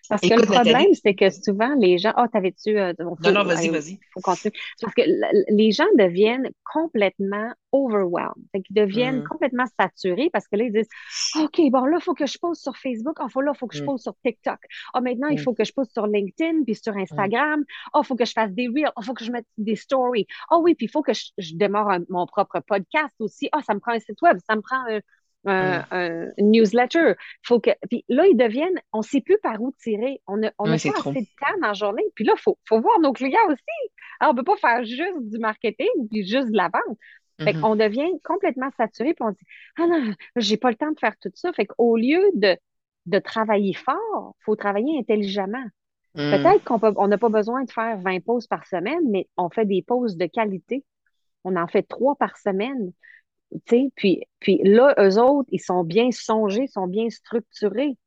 Parce 0.09 0.21
que 0.21 0.33
le 0.33 0.45
problème, 0.45 0.93
c'est 0.93 1.13
que 1.13 1.29
souvent, 1.29 1.75
les 1.75 1.99
gens. 1.99 2.13
Ah, 2.15 2.25
oh, 2.25 2.29
t'avais-tu. 2.31 2.77
Euh, 2.77 2.93
non, 2.99 3.31
non, 3.31 3.43
vas-y, 3.43 3.69
vas-y. 3.69 3.99
faut 4.13 4.21
continuer. 4.21 4.53
Parce 4.81 4.93
que 4.95 5.03
les 5.49 5.71
gens 5.71 5.85
deviennent 5.97 6.49
complètement 6.63 7.53
overwhelmed. 7.71 8.43
Fait 8.51 8.61
qu'ils 8.61 8.75
deviennent 8.75 9.19
mm. 9.19 9.27
complètement 9.27 9.65
saturés 9.79 10.29
parce 10.31 10.47
que 10.47 10.55
là, 10.55 10.63
ils 10.63 10.73
disent 10.73 10.89
OK, 11.35 11.61
bon, 11.71 11.85
là, 11.85 11.97
il 11.99 12.03
faut 12.03 12.15
que 12.15 12.25
je 12.25 12.39
pose 12.39 12.57
sur 12.57 12.75
Facebook. 12.75 13.17
Ah, 13.19 13.27
là, 13.35 13.51
il 13.53 13.57
faut 13.57 13.67
que 13.67 13.77
je 13.77 13.83
mm. 13.83 13.85
pose 13.85 14.01
sur 14.01 14.15
TikTok. 14.25 14.59
Ah, 14.93 15.01
maintenant, 15.01 15.27
il 15.27 15.39
mm. 15.39 15.43
faut 15.43 15.53
que 15.53 15.63
je 15.63 15.73
pose 15.73 15.89
sur 15.91 16.07
LinkedIn 16.07 16.63
puis 16.63 16.75
sur 16.75 16.97
Instagram. 16.97 17.63
Ah, 17.93 17.99
il 18.03 18.07
faut 18.07 18.15
que 18.15 18.25
je 18.25 18.31
fasse 18.31 18.51
des 18.51 18.67
reels. 18.67 18.91
Ah, 18.95 19.01
il 19.01 19.05
faut 19.05 19.13
que 19.13 19.23
je 19.23 19.31
mette 19.31 19.47
des 19.57 19.75
stories. 19.75 20.25
Ah, 20.49 20.57
oui, 20.57 20.73
puis 20.73 20.87
il 20.87 20.89
faut 20.89 21.03
que 21.03 21.13
je, 21.13 21.55
démarre 21.55 21.99
mon 22.09 22.25
propre 22.25 22.61
podcast 22.61 23.13
aussi. 23.19 23.49
Ah, 23.51 23.61
ça 23.61 23.73
me 23.73 23.79
prend 23.79 23.91
un 23.91 23.99
site 23.99 24.21
web. 24.23 24.39
Ça 24.47 24.55
me 24.55 24.61
prend 24.61 24.83
un 24.89 24.99
un, 25.45 26.27
newsletter. 26.37 27.13
Faut 27.43 27.59
que, 27.59 27.71
puis 27.89 28.03
là, 28.09 28.25
ils 28.27 28.37
deviennent, 28.37 28.79
on 28.93 28.99
ne 28.99 29.03
sait 29.03 29.21
plus 29.21 29.37
par 29.41 29.61
où 29.61 29.73
tirer. 29.81 30.21
On 30.27 30.37
n'a 30.37 30.51
on 30.57 30.65
pas 30.65 30.73
assez 30.73 30.89
de 30.89 30.93
temps 30.93 31.59
dans 31.61 31.67
la 31.67 31.73
journée. 31.73 32.03
Puis 32.15 32.25
là, 32.25 32.33
il 32.37 32.41
faut, 32.41 32.57
faut, 32.67 32.81
voir 32.81 32.99
nos 32.99 33.13
clients 33.13 33.47
aussi. 33.47 33.93
Alors, 34.19 34.33
on 34.33 34.35
ne 34.35 34.41
peut 34.41 34.45
pas 34.45 34.57
faire 34.57 34.83
juste 34.83 35.29
du 35.29 35.39
marketing 35.39 35.87
puis 36.09 36.25
juste 36.25 36.51
de 36.51 36.57
la 36.57 36.69
vente. 36.69 36.97
Fait 37.41 37.53
mm-hmm. 37.53 37.61
qu'on 37.61 37.75
devient 37.77 38.11
complètement 38.25 38.69
saturé, 38.75 39.13
puis 39.13 39.23
on 39.25 39.31
dit 39.31 39.45
Ah 39.77 39.87
non, 39.87 40.13
j'ai 40.35 40.57
pas 40.57 40.71
le 40.71 40.75
temps 40.75 40.91
de 40.91 40.99
faire 40.99 41.15
tout 41.21 41.31
ça. 41.35 41.53
Fait 41.53 41.65
qu'au 41.65 41.95
lieu 41.95 42.21
de, 42.33 42.57
de 43.05 43.19
travailler 43.19 43.73
fort, 43.73 44.35
il 44.41 44.43
faut 44.43 44.55
travailler 44.57 44.99
intelligemment. 44.99 45.65
Mm. 46.15 46.31
Peut-être 46.31 46.63
qu'on 46.65 47.07
n'a 47.07 47.17
pas 47.17 47.29
besoin 47.29 47.63
de 47.63 47.71
faire 47.71 47.97
20 47.99 48.19
pauses 48.25 48.47
par 48.47 48.65
semaine, 48.67 49.09
mais 49.09 49.29
on 49.37 49.49
fait 49.49 49.65
des 49.65 49.81
pauses 49.81 50.17
de 50.17 50.25
qualité. 50.25 50.83
On 51.45 51.55
en 51.55 51.67
fait 51.67 51.83
trois 51.83 52.15
par 52.15 52.37
semaine 52.37 52.91
puis, 53.65 54.23
puis 54.39 54.61
là, 54.63 54.93
eux 54.99 55.19
autres, 55.19 55.49
ils 55.51 55.59
sont 55.59 55.83
bien 55.83 56.11
songés, 56.11 56.67
sont 56.67 56.87
bien 56.87 57.09
structurés. 57.09 57.97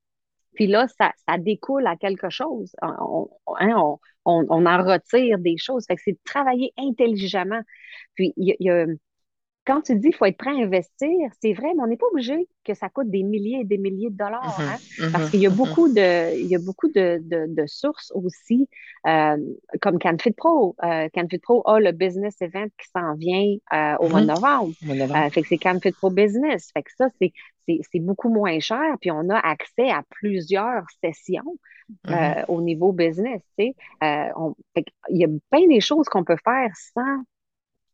Puis 0.54 0.66
là, 0.66 0.86
ça, 0.98 1.12
ça 1.28 1.38
découle 1.38 1.86
à 1.86 1.96
quelque 1.96 2.30
chose. 2.30 2.72
On, 2.82 3.28
hein, 3.58 3.74
on, 3.76 3.98
on, 4.24 4.46
on, 4.48 4.66
en 4.66 4.84
retire 4.84 5.38
des 5.38 5.56
choses. 5.56 5.86
Fait 5.86 5.96
que 5.96 6.02
c'est 6.04 6.12
de 6.12 6.18
travailler 6.24 6.72
intelligemment. 6.76 7.62
Puis 8.14 8.34
il 8.36 8.54
y, 8.60 8.70
a, 8.70 8.86
quand 9.64 9.82
tu 9.82 9.94
dis 9.94 10.08
qu'il 10.08 10.16
faut 10.16 10.24
être 10.24 10.36
prêt 10.36 10.50
à 10.50 10.54
investir, 10.54 11.10
c'est 11.40 11.52
vrai, 11.52 11.68
mais 11.74 11.82
on 11.82 11.86
n'est 11.86 11.96
pas 11.96 12.06
obligé 12.12 12.48
que 12.64 12.74
ça 12.74 12.88
coûte 12.88 13.10
des 13.10 13.22
milliers 13.22 13.60
et 13.60 13.64
des 13.64 13.78
milliers 13.78 14.10
de 14.10 14.16
dollars. 14.16 14.58
Mm-hmm. 14.58 14.62
Hein, 14.62 15.10
parce 15.12 15.24
mm-hmm. 15.24 15.30
qu'il 15.30 15.40
y 15.40 15.46
a 15.46 15.50
mm-hmm. 15.50 15.54
beaucoup 15.54 15.88
de, 15.88 16.36
il 16.36 16.46
y 16.46 16.56
a 16.56 16.58
beaucoup 16.58 16.88
de, 16.88 17.20
de, 17.22 17.66
sources 17.66 18.12
aussi, 18.14 18.68
euh, 19.06 19.36
comme 19.80 19.98
CanFit 19.98 20.32
Pro. 20.32 20.74
Euh, 20.82 21.08
CanFit 21.12 21.38
Pro 21.38 21.62
a 21.68 21.78
le 21.78 21.92
business 21.92 22.34
event 22.40 22.66
qui 22.78 22.88
s'en 22.94 23.14
vient 23.14 23.56
euh, 23.72 23.96
au 24.00 24.08
mois 24.08 24.20
de 24.20 24.26
novembre. 24.26 24.74
Fait 25.30 25.42
que 25.42 25.48
c'est 25.48 25.58
CanFit 25.58 25.92
Pro 25.92 26.10
Business. 26.10 26.70
Fait 26.74 26.82
que 26.82 26.90
ça, 26.96 27.06
c'est, 27.20 27.32
beaucoup 28.00 28.30
moins 28.30 28.58
cher. 28.58 28.96
Puis 29.00 29.12
on 29.12 29.30
a 29.30 29.38
accès 29.38 29.90
à 29.90 30.02
plusieurs 30.10 30.84
sessions. 31.02 31.56
au 32.48 32.62
niveau 32.62 32.92
business, 32.92 33.42
tu 33.58 33.66
sais. 33.66 33.74
il 35.10 35.18
y 35.18 35.24
a 35.24 35.28
plein 35.50 35.66
des 35.68 35.80
choses 35.80 36.08
qu'on 36.08 36.24
peut 36.24 36.38
faire 36.42 36.70
sans 36.94 37.22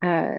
euh, 0.05 0.37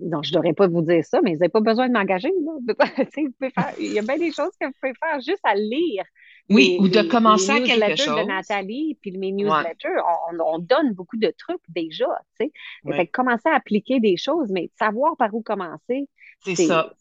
non, 0.00 0.22
je 0.22 0.30
ne 0.30 0.34
devrais 0.34 0.52
pas 0.52 0.66
vous 0.66 0.82
dire 0.82 1.04
ça, 1.04 1.20
mais 1.22 1.34
vous 1.34 1.38
n'avez 1.38 1.48
pas 1.48 1.60
besoin 1.60 1.88
de 1.88 1.92
m'engager. 1.92 2.28
il 3.78 3.92
y 3.92 3.98
a 3.98 4.02
bien 4.02 4.18
des 4.18 4.32
choses 4.32 4.50
que 4.60 4.66
vous 4.66 4.72
pouvez 4.80 4.94
faire 5.00 5.20
juste 5.20 5.44
à 5.44 5.54
lire. 5.54 6.04
Oui, 6.48 6.76
ou 6.80 6.88
de 6.88 7.02
commencer 7.02 7.50
à 7.50 7.60
quelque 7.60 7.96
chose. 7.96 8.16
de 8.16 8.26
Nathalie, 8.26 8.96
puis 9.00 9.16
mes 9.16 9.32
newsletters, 9.32 10.00
on, 10.44 10.58
donne 10.58 10.92
beaucoup 10.92 11.16
de 11.16 11.32
trucs 11.36 11.62
déjà. 11.68 12.06
Tu 12.38 12.50
sais. 12.86 13.06
commencer 13.08 13.48
à 13.48 13.56
appliquer 13.56 14.00
des 14.00 14.16
choses, 14.16 14.50
mais 14.50 14.70
savoir 14.78 15.16
par 15.16 15.34
où 15.34 15.42
commencer. 15.42 16.08
C'est 16.44 16.54
ça. 16.54 16.92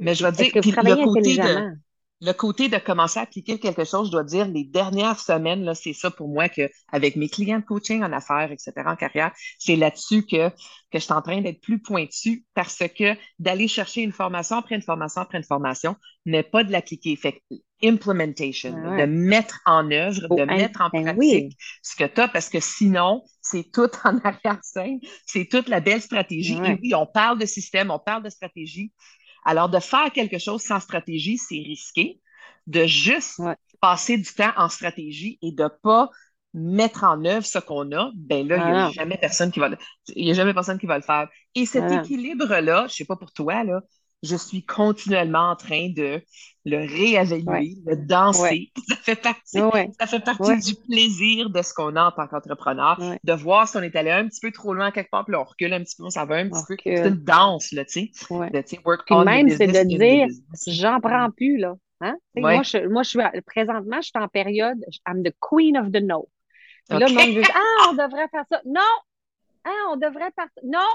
Mais 0.00 0.14
je 0.14 0.24
vais 0.24 0.32
dire, 0.32 0.52
que 0.52 0.58
le 0.58 1.04
côté 1.04 1.36
de 1.36 1.76
le 2.22 2.32
côté 2.32 2.68
de 2.68 2.78
commencer 2.78 3.18
à 3.18 3.24
appliquer 3.24 3.58
quelque 3.58 3.84
chose, 3.84 4.06
je 4.06 4.12
dois 4.12 4.22
dire, 4.22 4.46
les 4.46 4.62
dernières 4.62 5.18
semaines, 5.18 5.64
là, 5.64 5.74
c'est 5.74 5.92
ça 5.92 6.08
pour 6.08 6.28
moi 6.28 6.48
que, 6.48 6.70
avec 6.92 7.16
mes 7.16 7.28
clients 7.28 7.58
de 7.58 7.64
coaching 7.64 8.04
en 8.04 8.12
affaires, 8.12 8.52
etc., 8.52 8.72
en 8.86 8.94
carrière, 8.94 9.32
c'est 9.58 9.74
là-dessus 9.74 10.24
que, 10.24 10.48
que 10.48 10.54
je 10.94 10.98
suis 11.00 11.12
en 11.12 11.20
train 11.20 11.40
d'être 11.40 11.60
plus 11.60 11.80
pointu 11.80 12.44
parce 12.54 12.78
que 12.96 13.16
d'aller 13.40 13.66
chercher 13.66 14.02
une 14.02 14.12
formation 14.12 14.56
après 14.56 14.76
une 14.76 14.82
formation 14.82 15.20
après 15.20 15.38
une 15.38 15.44
formation, 15.44 15.96
n'est 16.24 16.44
pas 16.44 16.62
de 16.62 16.70
l'appliquer. 16.70 17.16
Fait 17.16 17.42
implementation, 17.82 18.70
de 18.70 19.06
mettre 19.06 19.60
en 19.66 19.90
œuvre, 19.90 20.20
de 20.20 20.42
oh, 20.42 20.46
mettre 20.46 20.80
en 20.80 20.90
ben 20.90 21.02
pratique 21.02 21.58
ce 21.82 21.96
que 21.96 22.04
tu 22.04 22.20
as, 22.20 22.28
parce 22.28 22.48
que 22.48 22.60
sinon, 22.60 23.24
c'est 23.40 23.72
tout 23.72 23.90
en 24.04 24.18
arrière-scène, 24.24 25.00
c'est 25.26 25.48
toute 25.48 25.68
la 25.68 25.80
belle 25.80 26.00
stratégie. 26.00 26.56
Et 26.64 26.78
oui, 26.80 26.94
on 26.94 27.06
parle 27.06 27.40
de 27.40 27.46
système, 27.46 27.90
on 27.90 27.98
parle 27.98 28.22
de 28.22 28.30
stratégie, 28.30 28.92
alors, 29.44 29.68
de 29.68 29.78
faire 29.80 30.12
quelque 30.12 30.38
chose 30.38 30.62
sans 30.62 30.80
stratégie, 30.80 31.38
c'est 31.38 31.56
risqué. 31.56 32.20
De 32.66 32.86
juste 32.86 33.42
passer 33.80 34.16
du 34.16 34.32
temps 34.32 34.52
en 34.56 34.68
stratégie 34.68 35.38
et 35.42 35.52
de 35.52 35.68
pas 35.82 36.10
mettre 36.54 37.04
en 37.04 37.24
œuvre 37.24 37.46
ce 37.46 37.58
qu'on 37.58 37.90
a, 37.92 38.10
ben 38.14 38.46
là, 38.46 38.58
il 38.58 38.64
n'y 38.66 38.72
a 38.72 38.74
jamais 38.74 39.16
personne 39.16 39.50
qui 39.50 39.58
va 39.58 39.68
le, 39.68 39.78
il 40.14 40.26
y 40.26 40.30
a 40.30 40.34
jamais 40.34 40.54
personne 40.54 40.78
qui 40.78 40.86
va 40.86 40.96
le 40.98 41.02
faire. 41.02 41.28
Et 41.54 41.66
cet 41.66 41.90
équilibre-là, 41.90 42.86
je 42.88 42.94
sais 42.94 43.04
pas 43.04 43.16
pour 43.16 43.32
toi, 43.32 43.64
là, 43.64 43.80
je 44.22 44.36
suis 44.36 44.64
continuellement 44.64 45.50
en 45.50 45.56
train 45.56 45.88
de 45.88 46.22
le 46.64 46.78
réévaluer, 46.78 47.74
de 47.84 47.94
danser. 48.06 48.70
Ça 48.88 48.96
fait 48.96 49.16
partie, 49.16 49.58
ça 49.98 50.06
fait 50.06 50.24
partie 50.24 50.58
du 50.58 50.74
plaisir 50.76 51.50
de 51.50 51.60
ce 51.60 51.74
qu'on 51.74 51.96
a 51.96 52.04
en 52.04 52.12
tant 52.12 52.28
qu'entrepreneur, 52.28 53.00
de 53.22 53.32
voir 53.32 53.66
si 53.66 53.76
on 53.76 53.82
est 53.82 53.96
allé 53.96 54.10
un 54.10 54.28
petit 54.28 54.40
peu 54.40 54.52
trop 54.52 54.74
loin 54.74 54.90
quelque 54.92 55.10
part, 55.10 55.24
puis 55.24 55.34
on 55.34 55.42
recule 55.42 55.72
un 55.72 55.82
petit 55.82 55.96
peu, 55.96 56.08
ça 56.10 56.24
va 56.24 56.36
un 56.36 56.48
petit 56.48 56.62
peu. 56.68 56.76
C'est 56.84 57.08
une 57.08 57.24
danse, 57.24 57.72
là, 57.72 57.84
tu 57.84 58.12
sais. 58.12 58.30
même, 59.24 59.48
c'est 59.50 59.66
de 59.66 59.98
dire, 59.98 60.28
j'en 60.66 61.00
prends 61.00 61.30
plus, 61.30 61.56
là. 61.56 61.74
Hein? 62.00 62.16
Moi, 62.34 62.62
je, 62.62 62.88
moi, 62.88 63.02
je 63.04 63.10
suis, 63.10 63.20
présentement, 63.46 63.96
je 63.96 64.06
suis 64.06 64.12
en 64.16 64.28
période, 64.28 64.78
I'm 65.06 65.22
the 65.22 65.32
queen 65.40 65.78
of 65.78 65.92
the 65.92 66.02
no. 66.02 66.28
là, 66.90 66.98
le 66.98 67.14
monde 67.14 67.42
dit, 67.42 67.50
ah, 67.54 67.90
on 67.90 67.92
devrait 67.92 68.28
faire 68.28 68.44
ça. 68.50 68.60
Non! 68.66 68.80
Ah, 69.64 69.90
on 69.90 69.96
devrait 69.96 70.32
ça. 70.36 70.46
Non! 70.64 70.88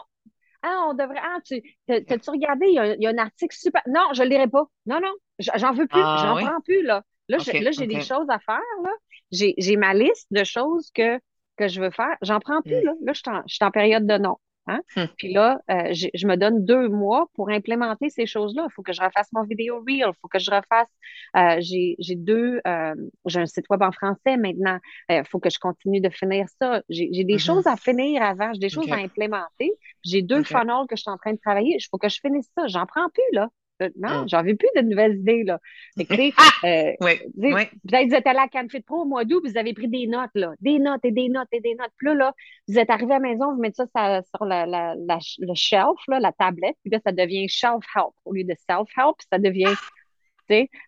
Ah, 0.63 0.87
on 0.89 0.93
devrait. 0.93 1.19
Ah, 1.21 1.39
tu 1.43 1.61
t'as-tu 1.87 2.29
regardé? 2.29 2.67
Il 2.67 2.97
y, 2.99 3.07
a, 3.07 3.09
un 3.09 3.17
article 3.17 3.55
super. 3.55 3.81
Non, 3.87 4.09
je 4.13 4.21
ne 4.21 4.27
le 4.27 4.31
lirai 4.31 4.47
pas. 4.47 4.65
Non, 4.85 4.99
non, 4.99 5.13
j'en 5.39 5.71
veux 5.71 5.87
plus. 5.87 6.01
Ah, 6.03 6.17
j'en 6.21 6.45
prends 6.45 6.61
plus, 6.61 6.83
là. 6.83 7.03
Là, 7.29 7.37
j'ai 7.39 7.87
des 7.87 8.01
choses 8.01 8.29
à 8.29 8.39
faire, 8.39 8.59
là. 8.83 8.91
J'ai 9.31 9.75
ma 9.75 9.93
liste 9.93 10.27
de 10.31 10.43
choses 10.43 10.91
que, 10.93 11.19
que 11.57 11.67
je 11.67 11.81
veux 11.81 11.91
faire. 11.91 12.15
J'en 12.21 12.39
prends 12.39 12.61
plus, 12.61 12.81
hmm. 12.81 12.85
là. 12.85 12.93
Là, 13.01 13.13
je 13.13 13.53
suis 13.53 13.65
en, 13.65 13.71
période 13.71 14.05
de 14.05 14.17
non. 14.17 14.37
Hein? 14.67 14.81
Hmm. 14.95 15.05
Puis 15.17 15.33
là, 15.33 15.59
euh, 15.71 15.93
je 15.93 16.27
me 16.27 16.35
donne 16.35 16.65
deux 16.65 16.89
mois 16.89 17.27
pour 17.33 17.49
implémenter 17.49 18.09
ces 18.09 18.25
choses-là. 18.25 18.67
Il 18.69 18.73
faut 18.73 18.83
que 18.83 18.93
je 18.93 19.01
refasse 19.01 19.29
mon 19.33 19.43
vidéo 19.43 19.77
reel, 19.79 20.05
il 20.07 20.11
faut 20.21 20.27
que 20.27 20.39
je 20.39 20.51
refasse. 20.51 20.87
Euh, 21.35 21.57
j'ai 21.59 22.15
deux, 22.15 22.59
euh, 22.67 22.95
j'ai 23.25 23.39
un 23.39 23.45
site 23.45 23.65
web 23.69 23.81
en 23.81 23.91
français 23.91 24.37
maintenant. 24.37 24.79
Il 25.09 25.23
faut 25.25 25.39
que 25.39 25.49
je 25.49 25.59
continue 25.59 26.01
de 26.01 26.09
finir 26.09 26.45
ça. 26.61 26.81
J'ai 26.89 27.07
des 27.07 27.35
mm-hmm. 27.35 27.39
choses 27.39 27.67
à 27.67 27.77
finir 27.77 28.21
avant, 28.21 28.51
j'ai 28.53 28.59
des 28.59 28.69
choses 28.69 28.91
à 28.91 28.95
implémenter. 28.95 29.71
J'ai 30.03 30.21
deux 30.21 30.43
funnels 30.43 30.85
que 30.89 30.95
je 30.95 31.01
suis 31.01 31.11
en 31.11 31.17
train 31.17 31.33
de 31.33 31.39
travailler. 31.39 31.77
Il 31.79 31.87
faut 31.89 31.97
que 31.97 32.09
je 32.09 32.19
finisse 32.19 32.49
ça. 32.57 32.67
J'en 32.67 32.85
prends 32.85 33.09
plus, 33.09 33.23
là. 33.33 33.49
Euh, 33.81 33.89
non, 33.97 34.23
mm. 34.23 34.29
j'en 34.29 34.43
veux 34.43 34.55
plus 34.55 34.69
de 34.75 34.81
nouvelles 34.81 35.17
idées, 35.17 35.43
là. 35.43 35.59
Écoutez, 35.97 36.33
euh, 36.63 36.93
oui, 37.01 37.13
oui. 37.37 37.63
vous 37.83 38.15
êtes 38.15 38.27
allé 38.27 38.39
à 38.39 38.47
Canfit 38.47 38.81
Pro 38.81 39.01
au 39.01 39.05
mois 39.05 39.25
d'août, 39.25 39.43
vous 39.45 39.57
avez 39.57 39.73
pris 39.73 39.87
des 39.87 40.07
notes, 40.07 40.31
là. 40.35 40.53
Des 40.61 40.79
notes 40.79 41.03
et 41.03 41.11
des 41.11 41.29
notes 41.29 41.47
et 41.51 41.61
des 41.61 41.75
notes. 41.75 41.91
Puis 41.97 42.07
là, 42.07 42.15
là 42.15 42.33
vous 42.67 42.79
êtes 42.79 42.89
arrivé 42.89 43.13
à 43.13 43.19
la 43.19 43.27
maison, 43.27 43.53
vous 43.53 43.61
mettez 43.61 43.83
ça, 43.93 44.21
sur 44.35 44.45
la, 44.45 44.65
la, 44.65 44.95
le 44.95 45.53
shelf, 45.53 45.99
là, 46.07 46.19
la 46.19 46.31
tablette, 46.31 46.75
puis 46.83 46.91
là, 46.91 46.99
ça 47.05 47.11
devient 47.11 47.47
shelf-help 47.47 48.13
au 48.25 48.33
lieu 48.33 48.43
de 48.43 48.55
self-help, 48.67 49.15
ça 49.31 49.39
devient 49.39 49.75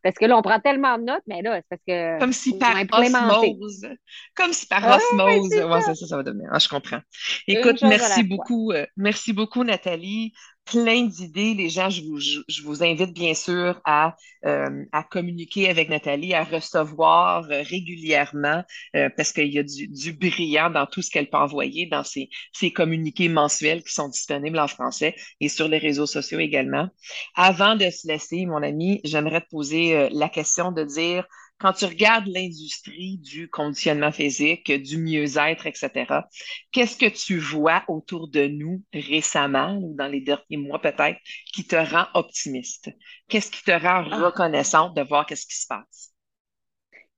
parce 0.04 0.16
que 0.16 0.26
là, 0.26 0.38
on 0.38 0.42
prend 0.42 0.60
tellement 0.60 0.98
de 0.98 1.04
notes, 1.04 1.24
mais 1.28 1.42
là, 1.42 1.58
c'est 1.58 1.66
parce 1.70 1.82
que. 1.88 2.20
Comme 2.20 2.34
si 2.34 2.58
par 2.58 2.76
osmose. 2.92 3.88
Comme 4.36 4.54
si 4.54 4.68
par 4.68 4.84
osmose. 4.84 5.50
Ouais, 5.50 5.82
ça, 5.82 5.96
ça, 5.96 6.18
va 6.18 6.24
devenir. 6.24 6.50
Ah, 6.52 6.60
je 6.60 6.68
comprends. 6.68 7.00
Écoute, 7.48 7.82
merci 7.82 8.24
beaucoup. 8.24 8.72
Euh, 8.72 8.86
merci 8.96 9.34
beaucoup, 9.34 9.64
Nathalie 9.64 10.34
plein 10.70 11.04
d'idées. 11.06 11.54
Les 11.56 11.70
gens, 11.70 11.90
je 11.90 12.02
vous, 12.04 12.20
je, 12.20 12.64
vous, 12.64 12.84
invite 12.84 13.14
bien 13.14 13.34
sûr 13.34 13.82
à, 13.86 14.16
euh, 14.46 14.86
à 14.92 15.04
communiquer 15.04 15.70
avec 15.70 15.90
Nathalie, 15.90 16.34
à 16.34 16.44
recevoir 16.44 17.46
euh, 17.50 17.64
régulièrement 17.64 18.64
euh, 18.96 19.10
parce 19.18 19.32
qu'il 19.32 19.52
y 19.52 19.58
a 19.58 19.64
du, 19.64 19.88
du, 19.88 20.14
brillant 20.14 20.70
dans 20.70 20.86
tout 20.86 21.02
ce 21.02 21.10
qu'elle 21.10 21.30
peut 21.30 21.38
envoyer 21.38 21.88
dans 21.88 22.04
ses, 22.04 22.30
ses 22.54 22.72
communiqués 22.72 23.30
mensuels 23.30 23.84
qui 23.84 23.94
sont 23.94 24.10
disponibles 24.10 24.60
en 24.60 24.68
français 24.68 25.16
et 25.40 25.50
sur 25.50 25.68
les 25.68 25.80
réseaux 25.80 26.06
sociaux 26.06 26.40
également. 26.40 26.88
Avant 27.36 27.76
de 27.76 27.90
se 27.90 28.08
laisser, 28.08 28.46
mon 28.46 28.62
ami, 28.62 29.02
j'aimerais 29.04 29.42
te 29.42 29.50
poser 29.50 30.10
la 30.12 30.30
question 30.30 30.72
de 30.72 30.84
dire 30.84 31.26
quand 31.60 31.74
tu 31.74 31.86
regardes 31.86 32.28
l'industrie 32.28 33.18
du 33.18 33.50
conditionnement 33.50 34.12
physique, 34.12 34.72
du 34.72 34.98
mieux-être, 34.98 35.68
etc., 35.68 36.24
qu'est-ce 36.72 36.98
que 36.98 37.10
tu 37.10 37.38
vois 37.38 37.84
autour 37.88 38.30
de 38.30 38.48
nous 38.48 38.82
récemment 38.94 39.78
ou 39.78 39.94
dans 39.96 40.08
les 40.08 40.22
derniers 40.22 40.58
mois 40.58 40.82
peut-être 40.82 41.20
qui 41.54 41.68
te 41.68 41.76
rend 41.76 42.06
optimiste? 42.14 42.90
Qu'est-ce 43.28 43.52
qui 43.52 43.64
te 43.64 43.72
rend 43.72 44.06
ah. 44.10 44.26
reconnaissante 44.26 44.96
de 44.96 45.02
voir 45.02 45.26
qu'est-ce 45.26 45.46
qui 45.46 45.58
se 45.58 45.68
passe? 45.68 46.14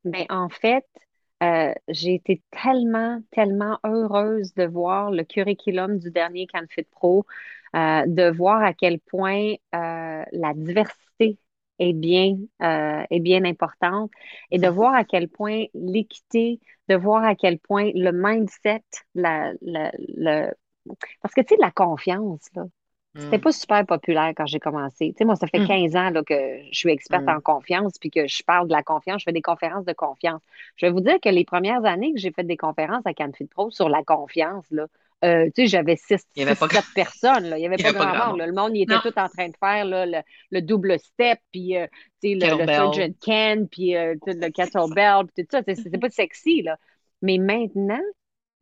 Bien, 0.03 0.25
en 0.29 0.49
fait, 0.49 0.87
euh, 1.43 1.73
j'ai 1.87 2.15
été 2.15 2.41
tellement, 2.51 3.21
tellement 3.31 3.79
heureuse 3.85 4.53
de 4.55 4.65
voir 4.65 5.11
le 5.11 5.23
curriculum 5.23 5.99
du 5.99 6.09
dernier 6.09 6.47
CanFit 6.47 6.87
Pro, 6.89 7.25
euh, 7.75 8.03
de 8.07 8.31
voir 8.31 8.63
à 8.63 8.73
quel 8.73 8.99
point 8.99 9.53
euh, 9.75 10.23
la 10.31 10.53
diversité 10.55 11.37
est 11.79 11.93
bien, 11.93 12.37
euh, 12.61 13.03
est 13.09 13.19
bien 13.19 13.43
importante 13.45 14.11
et 14.51 14.59
de 14.59 14.67
voir 14.67 14.93
à 14.93 15.03
quel 15.03 15.27
point 15.27 15.65
l'équité, 15.73 16.59
de 16.89 16.95
voir 16.95 17.23
à 17.23 17.35
quel 17.35 17.59
point 17.59 17.91
le 17.93 18.11
mindset, 18.11 18.83
la, 19.15 19.53
le, 19.61 20.51
parce 21.21 21.33
que 21.33 21.41
tu 21.41 21.55
sais, 21.55 21.57
la 21.59 21.71
confiance, 21.71 22.49
là, 22.55 22.65
c'était 23.13 23.39
hmm. 23.39 23.41
pas 23.41 23.51
super 23.51 23.85
populaire 23.85 24.31
quand 24.37 24.45
j'ai 24.45 24.59
commencé. 24.59 25.09
Tu 25.09 25.15
sais, 25.17 25.25
moi, 25.25 25.35
ça 25.35 25.45
fait 25.45 25.65
15 25.65 25.93
hmm. 25.93 25.97
ans 25.97 26.09
là, 26.11 26.23
que 26.23 26.59
je 26.71 26.77
suis 26.77 26.89
experte 26.89 27.25
hmm. 27.25 27.29
en 27.29 27.41
confiance 27.41 27.97
puis 27.99 28.09
que 28.09 28.25
je 28.25 28.41
parle 28.43 28.69
de 28.69 28.73
la 28.73 28.83
confiance. 28.83 29.19
Je 29.21 29.25
fais 29.25 29.33
des 29.33 29.41
conférences 29.41 29.83
de 29.83 29.91
confiance. 29.91 30.41
Je 30.77 30.85
vais 30.85 30.91
vous 30.93 31.01
dire 31.01 31.19
que 31.19 31.27
les 31.27 31.43
premières 31.43 31.83
années 31.83 32.13
que 32.13 32.19
j'ai 32.19 32.31
fait 32.31 32.45
des 32.45 32.55
conférences 32.55 33.05
à 33.05 33.13
Canfit 33.13 33.47
Pro 33.47 33.69
sur 33.69 33.89
la 33.89 34.01
confiance, 34.03 34.65
là, 34.71 34.87
euh, 35.23 35.45
tu 35.55 35.63
sais, 35.63 35.67
j'avais 35.67 35.95
six, 35.95 36.25
six 36.35 36.45
sept 36.45 36.85
personnes. 36.95 37.45
Là. 37.45 37.57
Il 37.57 37.61
n'y 37.61 37.67
avait, 37.67 37.77
pas 37.77 37.93
grand 37.93 38.29
monde. 38.29 38.41
Le 38.41 38.53
monde, 38.53 38.75
il 38.75 38.83
était 38.83 38.99
tout 39.01 39.17
en 39.17 39.29
train 39.29 39.49
de 39.49 39.55
faire 39.59 39.85
là, 39.85 40.23
le, 40.51 40.61
double 40.61 40.97
step, 40.99 41.39
puis 41.51 41.77
euh, 41.77 41.85
le, 42.23 42.65
le 42.65 42.73
surgeon 42.73 43.13
can, 43.23 43.65
puis 43.69 43.95
euh, 43.95 44.15
le 44.25 44.49
kettlebell, 44.49 45.25
puis 45.33 45.45
tout 45.45 45.49
ça. 45.51 45.61
C'était 45.63 45.97
pas 45.99 46.09
sexy. 46.09 46.63
Là. 46.63 46.77
Mais 47.21 47.37
maintenant, 47.37 48.01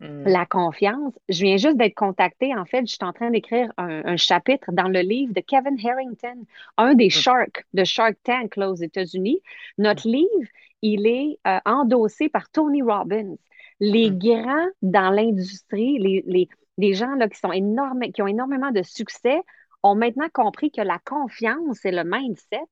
hmm. 0.01 0.23
la 0.25 0.45
confiance, 0.45 1.13
je 1.29 1.43
viens 1.43 1.55
juste 1.55 1.77
d'être 1.77 1.95
contactée. 1.95 2.53
En 2.53 2.65
fait, 2.65 2.81
je 2.81 2.93
suis 2.93 3.05
en 3.05 3.13
train 3.13 3.31
d'écrire 3.31 3.71
un, 3.77 4.17
chapitre 4.17 4.71
dans 4.73 4.89
le 4.89 4.99
livre 4.99 5.33
de 5.33 5.41
Kevin 5.41 5.77
Harrington, 5.81 6.45
un 6.77 6.93
des 6.93 7.07
hmm. 7.07 7.11
Sharks 7.11 7.65
de 7.73 7.85
Shark 7.85 8.17
Tank 8.23 8.57
aux 8.57 8.75
États-Unis. 8.75 9.41
Notre 9.77 10.09
hmm. 10.09 10.13
livre, 10.13 10.49
il 10.81 11.07
est 11.07 11.39
endossé 11.65 12.29
par 12.29 12.49
Tony 12.49 12.81
Robbins 12.81 13.35
les 13.79 14.11
mm. 14.11 14.17
grands 14.17 14.67
dans 14.81 15.09
l'industrie, 15.09 15.97
les, 15.99 16.49
les, 16.77 16.93
gens 16.93 17.15
là, 17.15 17.27
qui, 17.29 17.39
sont 17.39 17.51
énormes, 17.51 18.01
qui 18.13 18.21
ont 18.21 18.27
énormément 18.27 18.71
de 18.71 18.81
succès, 18.81 19.41
ont 19.83 19.95
maintenant 19.95 20.27
compris 20.33 20.71
que 20.71 20.81
la 20.81 20.99
confiance 20.99 21.83
et 21.85 21.91
le 21.91 22.03
mindset 22.03 22.65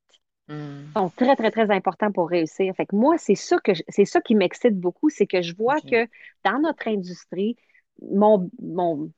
mm. 0.49 0.93
sont 0.95 1.09
très, 1.15 1.35
très, 1.35 1.51
très 1.51 1.71
importants 1.71 2.11
pour 2.11 2.29
réussir. 2.29 2.73
Fait 2.75 2.85
que 2.85 2.95
moi, 2.95 3.17
c'est 3.17 3.35
ça, 3.35 3.57
que 3.63 3.71
c'est 3.87 4.05
ça 4.05 4.21
qui 4.21 4.35
m'excite 4.35 4.77
beaucoup, 4.79 5.09
c'est 5.09 5.27
que 5.27 5.41
je 5.41 5.55
vois 5.55 5.79
que 5.81 6.07
dans 6.43 6.59
notre 6.59 6.87
industrie, 6.87 7.55
mon, 8.11 8.49
mon, 8.61 9.11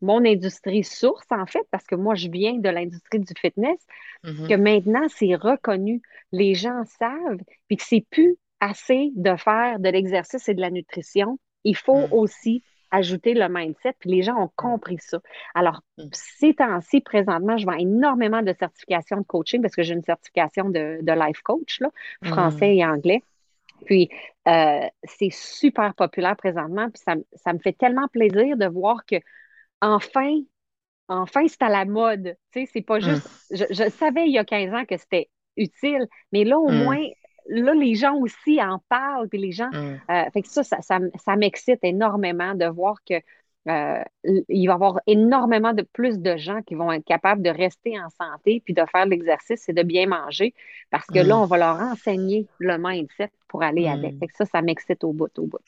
mon 0.00 0.24
industrie 0.24 0.84
source, 0.84 1.26
en 1.30 1.46
fait, 1.46 1.66
parce 1.70 1.84
que 1.84 1.94
moi, 1.94 2.14
je 2.14 2.28
viens 2.28 2.54
de 2.54 2.68
l'industrie 2.68 3.20
du 3.20 3.32
fitness, 3.38 3.78
mm-hmm. 4.24 4.48
que 4.48 4.54
maintenant, 4.54 5.06
c'est 5.08 5.34
reconnu. 5.34 6.02
Les 6.32 6.54
gens 6.54 6.82
savent, 6.98 7.40
puis 7.68 7.76
que 7.76 7.84
c'est 7.84 8.04
plus 8.10 8.36
assez 8.60 9.10
de 9.14 9.36
faire 9.36 9.78
de 9.80 9.88
l'exercice 9.88 10.48
et 10.48 10.54
de 10.54 10.60
la 10.60 10.70
nutrition, 10.70 11.38
il 11.64 11.76
faut 11.76 12.06
mm. 12.06 12.12
aussi 12.12 12.62
ajouter 12.90 13.34
le 13.34 13.48
mindset, 13.48 13.94
puis 14.00 14.10
les 14.10 14.22
gens 14.22 14.36
ont 14.36 14.50
compris 14.56 14.98
ça. 14.98 15.20
Alors, 15.54 15.82
mm. 15.98 16.04
ces 16.12 16.54
temps-ci, 16.54 17.00
présentement, 17.00 17.56
je 17.56 17.66
vends 17.66 17.78
énormément 17.78 18.42
de 18.42 18.54
certifications 18.58 19.18
de 19.18 19.24
coaching 19.24 19.62
parce 19.62 19.74
que 19.74 19.82
j'ai 19.82 19.94
une 19.94 20.02
certification 20.02 20.68
de, 20.68 21.26
life 21.26 21.40
coach, 21.42 21.80
là, 21.80 21.90
français 22.22 22.68
mm. 22.68 22.78
et 22.78 22.84
anglais. 22.84 23.22
Puis, 23.86 24.10
euh, 24.46 24.86
c'est 25.04 25.30
super 25.30 25.94
populaire 25.94 26.36
présentement, 26.36 26.90
puis 26.90 27.02
ça, 27.02 27.52
me 27.52 27.58
fait 27.58 27.72
tellement 27.72 28.08
plaisir 28.08 28.56
de 28.56 28.66
voir 28.66 29.06
que, 29.06 29.16
enfin, 29.80 30.40
enfin, 31.08 31.46
c'est 31.48 31.62
à 31.62 31.68
la 31.68 31.84
mode. 31.84 32.36
Tu 32.52 32.60
sais, 32.60 32.70
c'est 32.72 32.82
pas 32.82 33.00
juste. 33.00 33.28
Je, 33.50 33.64
je, 33.70 33.90
savais 33.90 34.26
il 34.26 34.32
y 34.32 34.38
a 34.38 34.44
15 34.44 34.74
ans 34.74 34.84
que 34.84 34.96
c'était 34.96 35.28
utile, 35.56 36.06
mais 36.32 36.44
là, 36.44 36.58
au 36.58 36.68
moins, 36.70 37.02
là, 37.48 37.74
les 37.74 37.94
gens 37.94 38.16
aussi 38.16 38.62
en 38.62 38.80
parlent, 38.88 39.28
puis 39.28 39.38
les 39.38 39.52
gens. 39.52 39.70
Mm. 39.72 40.00
Euh, 40.10 40.30
fait 40.32 40.42
que 40.42 40.48
ça, 40.48 40.62
ça, 40.62 40.80
ça, 40.80 41.36
m'excite 41.36 41.80
énormément 41.82 42.54
de 42.54 42.66
voir 42.66 42.96
que 43.08 43.14
euh, 43.68 44.02
il 44.24 44.66
va 44.66 44.72
y 44.72 44.74
avoir 44.74 45.00
énormément 45.06 45.74
de 45.74 45.82
plus 45.82 46.18
de 46.18 46.36
gens 46.38 46.62
qui 46.62 46.74
vont 46.74 46.90
être 46.92 47.04
capables 47.04 47.42
de 47.42 47.50
rester 47.50 48.00
en 48.00 48.08
santé, 48.08 48.62
puis 48.64 48.72
de 48.72 48.82
faire 48.90 49.04
l'exercice 49.06 49.68
et 49.68 49.72
de 49.72 49.82
bien 49.82 50.06
manger, 50.06 50.54
parce 50.90 51.06
que 51.06 51.18
là, 51.18 51.38
on 51.38 51.44
va 51.44 51.58
leur 51.58 51.76
enseigner 51.76 52.46
le 52.58 52.78
mindset 52.78 53.30
pour 53.48 53.62
aller 53.62 53.86
avec. 53.86 54.14
Ça, 54.34 54.46
ça 54.46 54.62
m'excite 54.62 55.04
au 55.04 55.12
bout, 55.12 55.38
au 55.38 55.46
bout. 55.46 55.58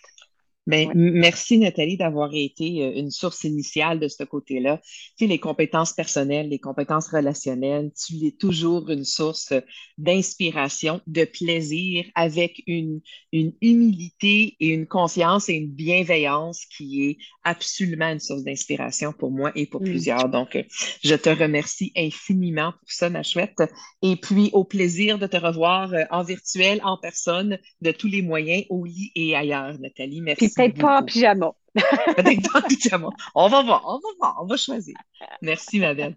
Ben, 0.66 0.92
Merci 0.94 1.58
Nathalie 1.58 1.96
d'avoir 1.96 2.30
été 2.34 2.84
euh, 2.84 2.92
une 2.94 3.10
source 3.10 3.42
initiale 3.42 3.98
de 3.98 4.06
ce 4.06 4.22
côté-là. 4.22 4.78
Tu 5.18 5.24
sais, 5.24 5.26
les 5.26 5.40
compétences 5.40 5.92
personnelles, 5.92 6.50
les 6.50 6.60
compétences 6.60 7.08
relationnelles, 7.08 7.90
tu 7.94 8.24
es 8.26 8.30
toujours 8.30 8.88
une 8.90 9.04
source 9.04 9.52
d'inspiration, 9.98 11.00
de 11.08 11.24
plaisir 11.24 12.04
avec 12.14 12.62
une, 12.68 13.00
une 13.32 13.52
humilité 13.60 14.56
et 14.60 14.68
une 14.68 14.86
confiance 14.86 15.48
et 15.48 15.54
une 15.54 15.70
bienveillance 15.70 16.64
qui 16.76 17.08
est 17.08 17.16
absolument 17.42 18.12
une 18.12 18.20
source 18.20 18.44
d'inspiration 18.44 19.12
pour 19.12 19.32
moi 19.32 19.50
et 19.56 19.66
pour 19.66 19.80
mm. 19.80 19.84
plusieurs. 19.84 20.28
Donc, 20.28 20.54
euh, 20.54 20.62
je 21.02 21.16
te 21.16 21.28
remercie 21.28 21.92
infiniment 21.96 22.70
pour 22.70 22.90
ça, 22.90 23.10
ma 23.10 23.24
chouette. 23.24 23.62
Et 24.02 24.14
puis, 24.14 24.50
au 24.52 24.62
plaisir 24.62 25.18
de 25.18 25.26
te 25.26 25.36
revoir 25.36 25.92
euh, 25.92 26.04
en 26.12 26.22
virtuel, 26.22 26.80
en 26.84 26.96
personne, 26.98 27.58
de 27.80 27.90
tous 27.90 28.06
les 28.06 28.22
moyens, 28.22 28.64
au 28.70 28.84
lit 28.84 29.10
et 29.16 29.34
ailleurs, 29.34 29.76
Nathalie. 29.80 30.20
Merci 30.20 30.51
peut-être 30.54 30.78
pas 30.78 31.00
en 31.00 31.04
pyjama. 31.04 31.52
peut-être 31.74 32.42
pas 32.52 32.58
en 32.60 32.62
pyjama. 32.62 33.08
On 33.34 33.48
va 33.48 33.62
voir, 33.62 33.82
on 33.86 33.98
va 33.98 34.08
voir, 34.18 34.38
on 34.42 34.46
va 34.46 34.56
choisir. 34.56 34.96
Merci, 35.40 35.80
ma 35.80 35.94
belle. 35.94 36.16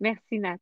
Merci, 0.00 0.38
Nat. 0.38 0.58